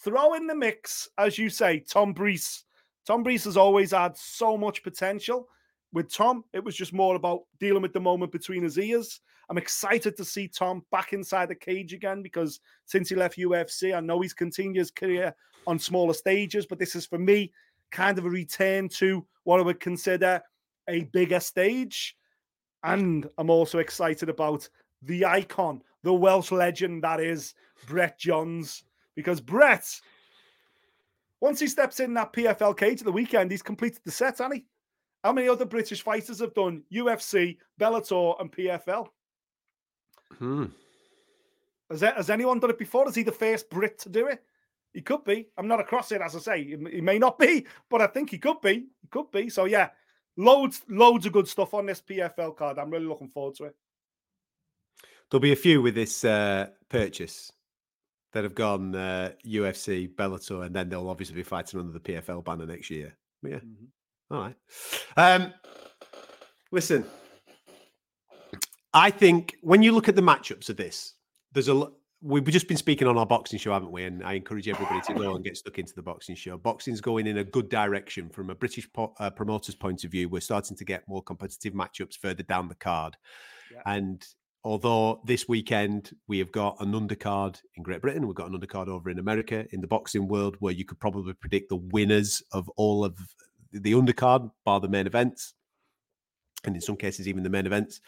[0.05, 2.65] Throw in the mix, as you say, Tom Breese.
[3.07, 5.49] Tom Breese has always had so much potential.
[5.93, 9.21] With Tom, it was just more about dealing with the moment between his ears.
[9.53, 13.95] I'm excited to see Tom back inside the cage again because since he left UFC,
[13.95, 15.35] I know he's continued his career
[15.67, 17.53] on smaller stages, but this is for me
[17.91, 20.41] kind of a return to what I would consider
[20.89, 22.17] a bigger stage.
[22.83, 24.67] And I'm also excited about
[25.03, 27.53] the icon, the Welsh legend that is
[27.87, 28.85] Brett Johns,
[29.15, 29.87] because Brett,
[31.43, 34.65] once he steps in that PFL cage at the weekend, he's completed the set, he?
[35.23, 39.09] How many other British fighters have done UFC, Bellator, and PFL?
[40.39, 40.67] Hmm.
[41.91, 43.09] Has, that, has anyone done it before?
[43.09, 44.43] Is he the first Brit to do it?
[44.93, 45.49] He could be.
[45.57, 46.65] I'm not across it, as I say.
[46.65, 48.87] He, may not be, but I think he could be.
[49.01, 49.49] He could be.
[49.49, 49.91] So yeah,
[50.37, 52.79] loads, loads of good stuff on this PFL card.
[52.79, 53.77] I'm really looking forward to it.
[55.31, 57.51] There'll be a few with this uh, purchase
[58.33, 62.45] that have gone uh, UFC, Bellator, and then they'll obviously be fighting under the PFL
[62.45, 63.17] banner next year.
[63.43, 63.61] Yeah,
[64.31, 64.57] all right.
[65.17, 65.55] Um,
[66.71, 67.07] listen,
[68.95, 71.15] I think when you look at the matchups of this,
[71.53, 71.89] there's a.
[72.25, 74.05] We've just been speaking on our boxing show, haven't we?
[74.05, 76.57] And I encourage everybody to go and get stuck into the boxing show.
[76.57, 80.29] Boxing's going in a good direction from a British po- uh, promoter's point of view.
[80.29, 83.17] We're starting to get more competitive matchups further down the card.
[83.73, 83.83] Yeah.
[83.87, 84.25] And
[84.63, 88.87] although this weekend we have got an undercard in Great Britain, we've got an undercard
[88.87, 92.69] over in America in the boxing world where you could probably predict the winners of
[92.77, 93.19] all of
[93.73, 95.55] the undercard, bar the main events,
[96.65, 98.01] and in some cases even the main events.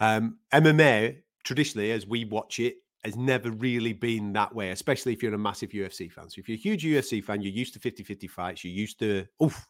[0.00, 5.22] Um, MMA traditionally, as we watch it, has never really been that way, especially if
[5.22, 6.28] you're a massive UFC fan.
[6.28, 9.24] So if you're a huge UFC fan, you're used to 50-50 fights, you're used to,
[9.42, 9.66] oof,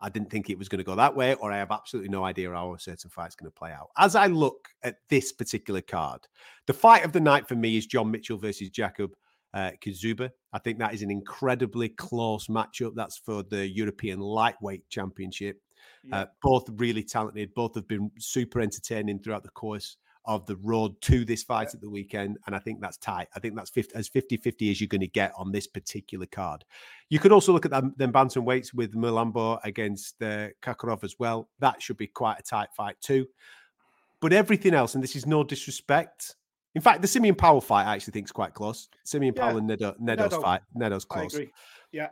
[0.00, 2.24] I didn't think it was going to go that way, or I have absolutely no
[2.24, 3.88] idea how a certain fight's going to play out.
[3.98, 6.20] As I look at this particular card,
[6.66, 9.10] the fight of the night for me is John Mitchell versus Jacob
[9.54, 9.70] uh.
[10.52, 12.92] I think that is an incredibly close matchup.
[12.94, 15.60] That's for the European Lightweight Championship.
[16.12, 17.54] Uh, both really talented.
[17.54, 21.80] Both have been super entertaining throughout the course of the road to this fight at
[21.80, 22.36] the weekend.
[22.46, 23.28] And I think that's tight.
[23.34, 26.26] I think that's 50, as 50 50 as you're going to get on this particular
[26.26, 26.64] card.
[27.08, 31.16] You could also look at them, them bantam weights with Mulambo against uh, Kakarov as
[31.18, 31.48] well.
[31.60, 33.26] That should be quite a tight fight too.
[34.20, 36.36] But everything else, and this is no disrespect.
[36.74, 38.88] In fact, the Simeon Powell fight I actually think is quite close.
[39.04, 39.42] Simeon Yeah.
[39.42, 40.42] Powell and Nedo, Nedo's Nedo.
[40.42, 40.60] fight.
[40.76, 41.38] Nedo's close.
[41.90, 42.08] Yeah.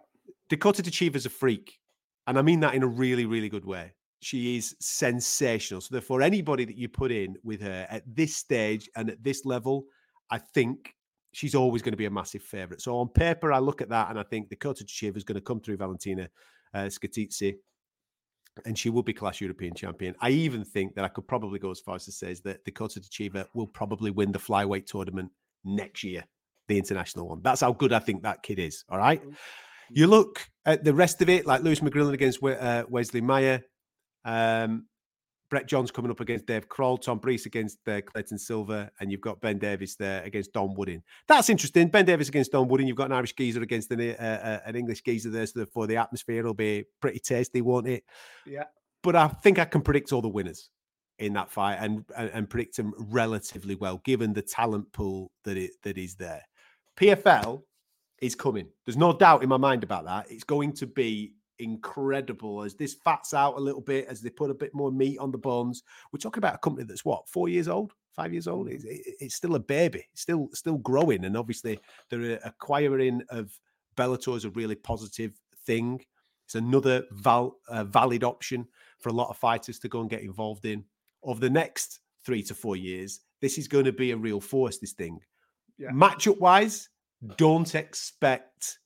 [0.49, 1.79] Dakota Ditcheva's a freak.
[2.27, 3.93] And I mean that in a really, really good way.
[4.21, 5.81] She is sensational.
[5.81, 9.45] So, therefore, anybody that you put in with her at this stage and at this
[9.45, 9.85] level,
[10.31, 10.95] I think
[11.33, 12.81] she's always going to be a massive favourite.
[12.81, 15.37] So, on paper, I look at that and I think the Dakota Ditcheva is going
[15.37, 16.29] to come through Valentina
[16.75, 16.89] uh,
[18.65, 20.15] and she will be class European champion.
[20.21, 23.01] I even think that I could probably go as far as to say that Dakota
[23.01, 25.31] Ditcheva will probably win the flyweight tournament
[25.65, 26.25] next year,
[26.69, 27.41] the international one.
[27.43, 28.85] That's how good I think that kid is.
[28.89, 29.23] All right.
[29.91, 33.63] You look at the rest of it, like Lewis McGrillen against uh, Wesley Meyer,
[34.25, 34.87] um,
[35.49, 39.21] Brett Johns coming up against Dave Kroll, Tom Breese against uh, Clayton Silver, and you've
[39.21, 41.03] got Ben Davis there against Don Wooding.
[41.29, 41.89] That's interesting.
[41.89, 42.89] Ben Davis against Don Wooding.
[42.89, 45.87] You've got an Irish geezer against an, uh, uh, an English geezer there, so therefore
[45.87, 48.05] the atmosphere will be pretty tasty, won't it?
[48.45, 48.65] Yeah.
[49.03, 50.69] But I think I can predict all the winners
[51.19, 55.57] in that fight and, and and predict them relatively well, given the talent pool that
[55.57, 56.43] it that is there.
[56.99, 57.63] PFL
[58.21, 58.69] is coming.
[58.85, 60.31] There's no doubt in my mind about that.
[60.31, 64.51] It's going to be incredible as this fats out a little bit, as they put
[64.51, 65.83] a bit more meat on the bones.
[66.13, 68.69] We're talking about a company that's what four years old, five years old.
[68.69, 71.79] It's, it's still a baby, still still growing, and obviously
[72.11, 73.59] the acquiring of
[73.97, 75.33] Bellator is a really positive
[75.65, 76.05] thing.
[76.45, 80.23] It's another val, uh, valid option for a lot of fighters to go and get
[80.23, 80.85] involved in.
[81.23, 84.79] Over the next three to four years, this is going to be a real force.
[84.79, 85.19] This thing,
[85.79, 85.91] Yeah.
[85.91, 86.89] matchup wise,
[87.37, 88.79] don't expect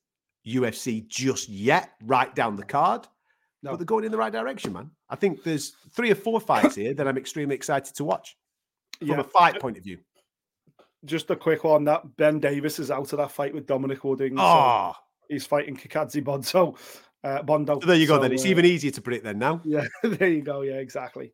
[0.46, 3.06] UFC just yet, right down the card.
[3.62, 3.70] No.
[3.72, 4.90] But they're going in the right direction, man.
[5.08, 8.36] I think there's three or four fights here that I'm extremely excited to watch
[8.98, 9.20] from Yeah.
[9.20, 9.98] a fight point of view.
[11.04, 14.36] Just a quick one that Ben Davis is out of that fight with Dominic Wooding.
[14.36, 14.92] so Oh,
[15.28, 16.76] he's fighting Kikazi Bondo.
[17.22, 17.78] Uh, Bondo.
[17.80, 18.16] so there you go.
[18.16, 19.60] So, then it's uh, even easier to predict then now.
[19.64, 20.62] Yeah, there you go.
[20.62, 21.32] Yeah, exactly.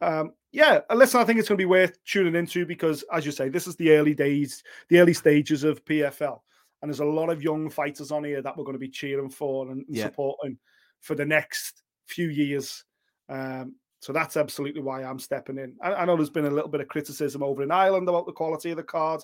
[0.00, 3.30] Um, yeah, listen, I think it's going to be worth tuning into because, as you
[3.30, 6.40] say, this is the early days, the early stages of PFL,
[6.80, 9.28] and there's a lot of young fighters on here that we're going to be cheering
[9.28, 10.04] for and, and Yeah.
[10.04, 10.56] supporting
[11.02, 12.84] for the next few years.
[13.28, 15.76] Um, so that's absolutely why I'm stepping in.
[15.82, 18.32] I, I know there's been a little bit of criticism over in Ireland about the
[18.32, 19.20] quality of the card,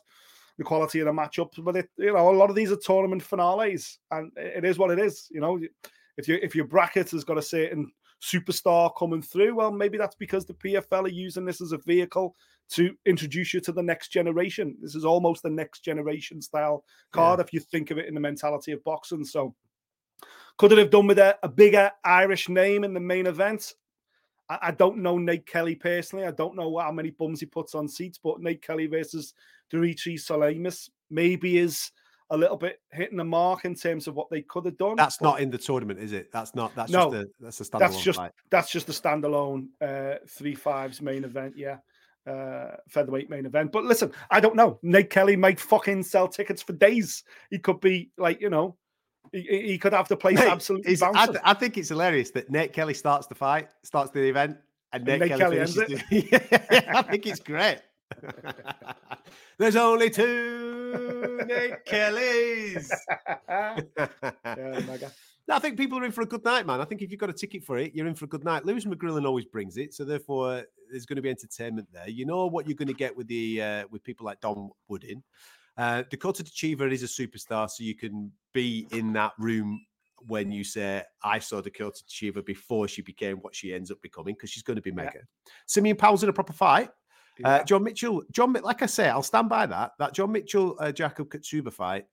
[0.58, 3.22] the quality of the matchups, but it, you know, a lot of these are tournament
[3.22, 5.28] finales, and it is what it is.
[5.30, 5.58] You know,
[6.18, 7.90] if you if your bracket has got a certain
[8.22, 12.36] superstar coming through, well, maybe that's because the PFL are using this as a vehicle
[12.70, 14.76] to introduce you to the next generation.
[14.80, 18.20] This is almost the next generation style card if you think of it in the
[18.20, 19.24] mentality of boxing.
[19.24, 19.54] So,
[20.56, 23.74] could it have done with a, a bigger Irish name in the main event?
[24.48, 26.24] I, I don't know Nate Kelly personally.
[26.24, 29.34] I don't know how many bums he puts on seats, but Nate Kelly versus
[29.68, 31.90] Dimitri Soleimus maybe is
[32.32, 34.96] a little bit hitting the mark in terms of what they could have done.
[34.96, 36.32] That's but- not in the tournament, is it?
[36.32, 36.74] That's not.
[36.74, 38.32] That's No, just a that's a standalone that's just fight.
[38.50, 41.76] that's just the standalone uh three fives main event yeah
[42.26, 46.62] uh featherweight main event but listen i don't know nate kelly might fucking sell tickets
[46.62, 48.76] for days he could be like you know
[49.32, 52.48] he, he could have the place Mate, absolutely I, th- I think it's hilarious that
[52.50, 54.58] Nate Kelly starts the fight, starts the event,
[54.92, 55.76] and Nate, Nate Kelly, Kelly ends
[56.10, 57.78] yeah, I think it's great.
[59.58, 62.90] There's only two Nate Kellys.
[63.48, 63.80] yeah,
[65.50, 66.80] I think people are in for a good night, man.
[66.80, 68.64] I think if you've got a ticket for it, you're in for a good night.
[68.64, 72.08] Lewis McGrillen always brings it, so therefore there's going to be entertainment there.
[72.08, 75.22] You know what you're going to get with the uh, with people like Don Woodin.
[75.76, 79.80] Uh, Dakota Ditcheva is a superstar, so you can be in that room
[80.26, 84.34] when you say, "I saw Dakota Ditcheva before she became what she ends up becoming,"
[84.34, 84.96] because she's going to be Yeah.
[84.96, 85.20] mega.
[85.66, 86.90] Simeon Powell's in a proper fight.
[87.38, 87.48] Yeah.
[87.48, 89.92] Uh, John Mitchell, John, like I say, I'll stand by that.
[89.98, 92.04] That John Mitchell, uh, Jacob Katsuba fight,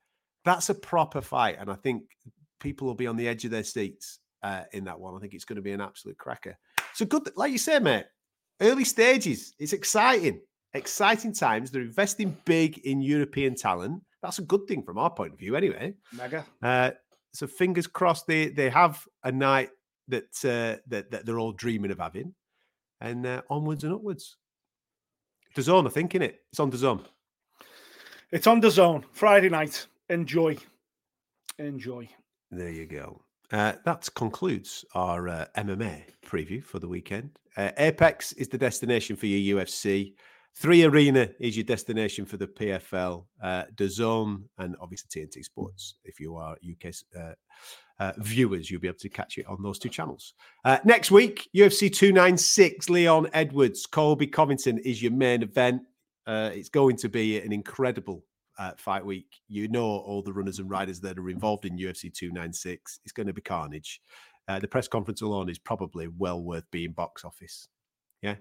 [0.46, 2.04] that's a proper fight, and I think
[2.60, 5.16] people will be on the edge of their seats uh, in that one.
[5.16, 6.58] I think it's going to be an absolute cracker.
[6.94, 8.06] So good, like you say, mate.
[8.62, 10.42] Early stages, it's exciting,
[10.74, 11.72] exciting times.
[11.72, 14.04] They're investing big in European talent.
[14.22, 15.94] That's a good thing from our point of view, anyway.
[16.12, 16.92] mega Uh,
[17.34, 19.70] so fingers crossed they they have a night
[20.10, 22.34] that uh, that, that they're all dreaming of having,
[23.00, 24.36] and uh, onwards and upwards.
[25.56, 26.42] DAZN, I think, in it.
[26.52, 27.04] It's on DAZN.
[28.32, 30.58] it's on DAZN friday night enjoy
[31.58, 32.08] enjoy
[32.52, 33.22] There you go.
[33.52, 37.32] Uh, that concludes our uh, MMA preview for the weekend.
[37.58, 40.14] Uh, Apex is the destination for your UFC.
[40.56, 45.96] Three Arena is your destination for the PFL, uh, DAZN, and obviously TNT Sports.
[46.04, 47.34] If you are UK uh,
[48.00, 50.34] uh, viewers, you'll be able to catch it on those two channels.
[50.66, 55.84] Uh, next week, UFC 296, Leon Edwards, Colby Covington is your main event.
[56.28, 58.24] Uh, it's going to be an incredible
[58.58, 59.38] uh, fight week.
[59.48, 63.00] You know all the runners and riders that are involved in UFC 296.
[63.04, 64.02] It's going to be carnage.
[64.48, 67.70] Uh, the press conference alone is probably well worth being box office.
[68.22, 68.36] Yeah.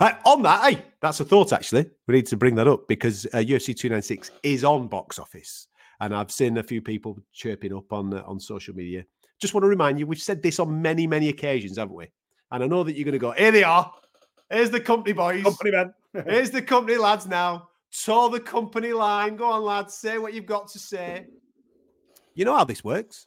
[0.00, 1.86] Uh, on that, hey, that's a thought actually.
[2.06, 5.68] We need to bring that up because uh, UFC 296 is on box office.
[6.00, 9.04] And I've seen a few people chirping up on uh, on social media.
[9.40, 12.08] Just want to remind you, we've said this on many, many occasions, haven't we?
[12.50, 13.92] And I know that you're going to go, here they are.
[14.50, 15.42] Here's the company boys.
[15.42, 15.94] company man
[16.26, 17.68] Here's the company lads now.
[17.90, 19.36] Tour the company line.
[19.36, 19.94] Go on, lads.
[19.94, 21.26] Say what you've got to say.
[22.34, 23.26] You know how this works.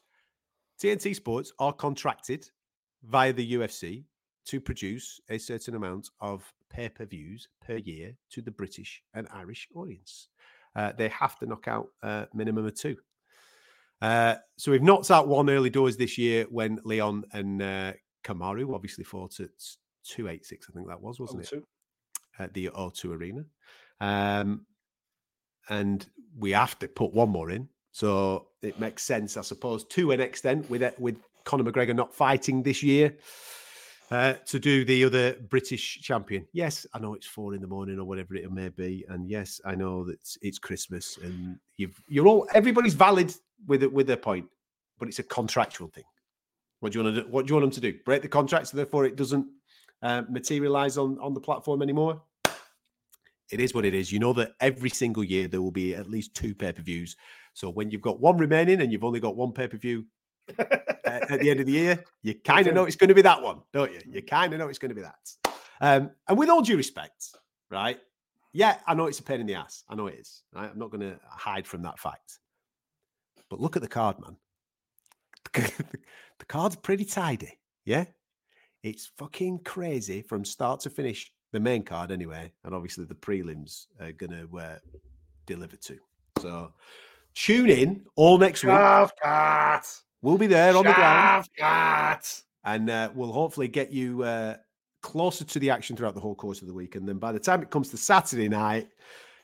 [0.82, 2.50] TNT Sports are contracted
[3.04, 4.04] via the UFC
[4.46, 9.28] to produce a certain amount of pay per views per year to the British and
[9.34, 10.28] Irish audience.
[10.76, 12.98] Uh, they have to knock out a minimum of two.
[14.02, 17.94] Uh, so we've knocked out one early doors this year when Leon and uh,
[18.26, 19.50] Kamaru obviously fought at
[20.04, 21.48] 286, I think that was, wasn't it?
[21.50, 21.66] Two.
[22.38, 23.46] at the O2 Arena.
[24.02, 24.66] Um,
[25.70, 26.06] and
[26.38, 27.70] we have to put one more in.
[27.94, 32.14] So it makes sense, I suppose, to an extent, with it- with Conor McGregor not
[32.14, 33.18] fighting this year,
[34.12, 36.48] uh, to do the other British champion.
[36.54, 39.60] Yes, I know it's four in the morning or whatever it may be, and yes,
[39.66, 43.34] I know that it's, Christmas, and you've you're all everybody's valid
[43.68, 44.46] with it with their point,
[45.00, 46.04] but it's a contractual thing.
[46.80, 47.28] What do you want to do?
[47.30, 47.98] What do you want them to do?
[48.06, 49.48] Break the contract so therefore it doesn't
[50.02, 52.22] uh, materialize on on the platform anymore?
[53.52, 54.12] It is what it is.
[54.12, 57.16] You know that every single year there will be at least two pay per views.
[57.54, 60.06] So when you've got one remaining and you've only got one pay per view
[60.60, 63.22] at, at the end of the year, you kind of know it's going to be
[63.22, 64.00] that one, don't you?
[64.10, 65.54] You kind of know it's going to be that.
[65.82, 67.36] Um, and with all due respect,
[67.70, 68.00] right?
[68.54, 69.84] Yeah, I know it's a pain in the ass.
[69.90, 70.44] I know it is.
[70.54, 70.70] Right?
[70.72, 72.40] I'm not going to hide from that fact.
[73.50, 74.38] But look at the card, man.
[75.54, 77.60] the card's pretty tidy.
[77.84, 78.06] Yeah.
[78.82, 81.32] It's fucking crazy from start to finish.
[81.52, 82.52] The main card, anyway.
[82.64, 84.78] And obviously the prelims are going to uh,
[85.46, 85.98] deliver to.
[86.40, 86.72] So
[87.34, 88.74] tune in all next week.
[89.22, 89.86] Cat.
[90.26, 94.56] We'll be there on the ground Shaft and uh, we'll hopefully get you uh,
[95.04, 96.96] closer to the action throughout the whole course of the week.
[96.96, 98.88] And then by the time it comes to Saturday night,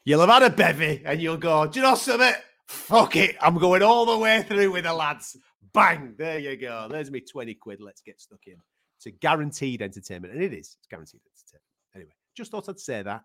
[0.05, 2.33] you'll have had a bevy and you'll go, Do you know something?
[2.65, 3.35] Fuck it.
[3.39, 5.37] I'm going all the way through with the lads.
[5.71, 6.15] Bang.
[6.17, 6.87] There you go.
[6.89, 7.79] There's me 20 quid.
[7.79, 8.55] Let's get stuck in.
[8.97, 10.33] It's a guaranteed entertainment.
[10.33, 10.77] And it is.
[10.79, 11.63] It's guaranteed entertainment.
[11.93, 13.23] Anyway, just thought I'd say that.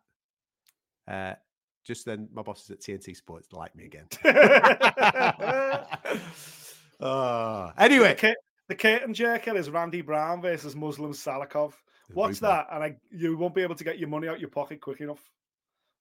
[1.08, 1.36] Uh,
[1.86, 4.08] just then, my bosses at TNT Sports like me again.
[7.00, 8.36] Oh, anyway, The, Kate,
[8.68, 11.74] the curtain jerker is Randy Brown versus Muslim Salikhov.
[12.14, 14.80] Watch that, and I, you won't be able to get your money out your pocket
[14.80, 15.20] quick enough.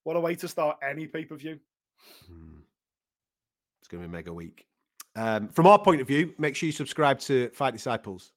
[0.04, 1.58] What a way to start any pay per view.
[2.26, 2.60] Hmm.
[3.80, 4.66] It's going to be a mega week.
[5.16, 8.32] Um, from our point of view, make sure you subscribe to Fight Disciples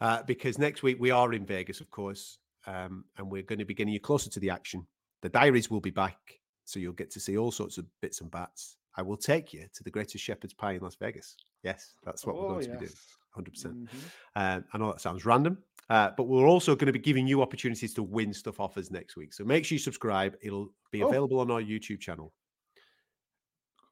[0.00, 3.64] uh, because next week we are in Vegas, of course, um, and we're going to
[3.64, 4.86] be getting you closer to the action.
[5.22, 6.18] The diaries will be back,
[6.64, 8.76] so you'll get to see all sorts of bits and bats.
[8.96, 11.36] I will take you to the greatest shepherd's pie in Las Vegas.
[11.62, 12.92] Yes, that's what we're going to be doing.
[13.36, 13.88] 100%.
[13.88, 13.88] Mhm.
[14.36, 17.42] Um, I know that sounds random, uh, but we're also going to be giving you
[17.42, 19.32] opportunities to win stuff offers next week.
[19.32, 20.36] So make sure you subscribe.
[20.42, 21.08] It'll be Oh.
[21.08, 22.32] available on our YouTube channel.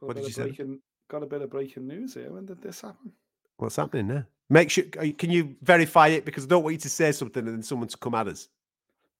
[0.00, 0.42] Got What did you say?
[0.44, 2.32] Breaking, got a bit of breaking news here.
[2.32, 3.12] When did this happen?
[3.58, 4.28] What's happening there?
[4.50, 4.84] Make sure.
[4.84, 6.24] Can you verify it?
[6.24, 8.48] Because I don't want you to say something and then someone to come at us.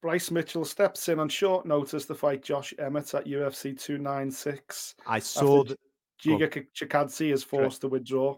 [0.01, 4.95] Bryce Mitchell steps in on short notice to fight Josh Emmett at UFC 296.
[5.07, 5.79] I saw that.
[6.23, 8.37] Giga K- Chikadze is forced to withdraw.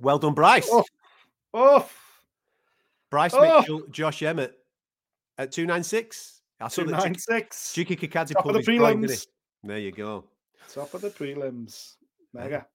[0.00, 0.68] Well done, Bryce.
[0.70, 0.84] Oh,
[1.54, 1.88] oh,
[3.10, 3.60] Bryce oh.
[3.60, 4.58] Mitchell, Josh Emmett
[5.38, 6.42] at two nine six.
[6.60, 7.72] I saw that 296.
[7.74, 9.26] Jiki Chikadze Top of pulled the his groin, didn't prelims.
[9.62, 9.68] he?
[9.68, 10.24] There you go.
[10.72, 11.96] Top of the prelims.
[12.32, 12.66] Mega.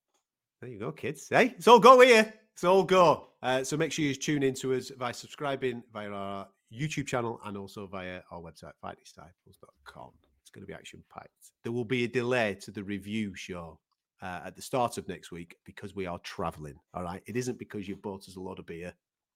[0.59, 1.27] There you go, kids.
[1.29, 2.31] Hey, it's all go here.
[2.53, 3.29] It's all go.
[3.41, 7.39] Uh, so make sure you tune in to us by subscribing via our YouTube channel
[7.45, 10.11] and also via our website, fightdisciples.com.
[10.41, 11.51] It's going to be action packed.
[11.63, 13.79] There will be a delay to the review show
[14.21, 16.75] uh, at the start of next week because we are traveling.
[16.93, 17.21] All right.
[17.25, 18.93] It isn't because you've bought us a lot of beer.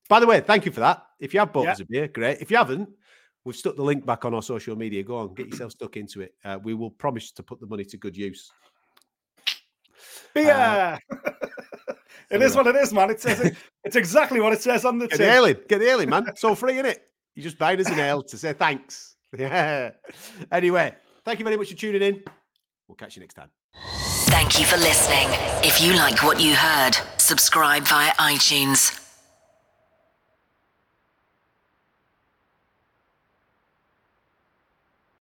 [0.08, 1.04] By the way, thank you for that.
[1.20, 1.72] If you have bought Yeah.
[1.72, 2.40] us a beer, great.
[2.40, 2.90] If you haven't,
[3.44, 5.04] we've stuck the link back on our social media.
[5.04, 6.36] Go on, get yourself stuck into it.
[6.44, 8.52] Uh, we will promise to put the money to good use.
[10.34, 11.00] Beer.
[12.30, 13.10] it is what it is, man.
[13.10, 15.34] It says it, it's exactly what it says on the Get the tin.
[15.34, 15.58] ale in.
[15.68, 16.26] Get the ale in, man.
[16.28, 17.04] It's all free, is it?
[17.36, 19.12] You just buy us an ale to say thanks.
[19.38, 19.92] Yeah.
[20.50, 22.24] Anyway, thank you very much for tuning in.
[22.88, 23.50] We'll catch you next time.
[24.28, 25.28] Thank you for listening.
[25.62, 29.05] If you like what you heard, subscribe via iTunes.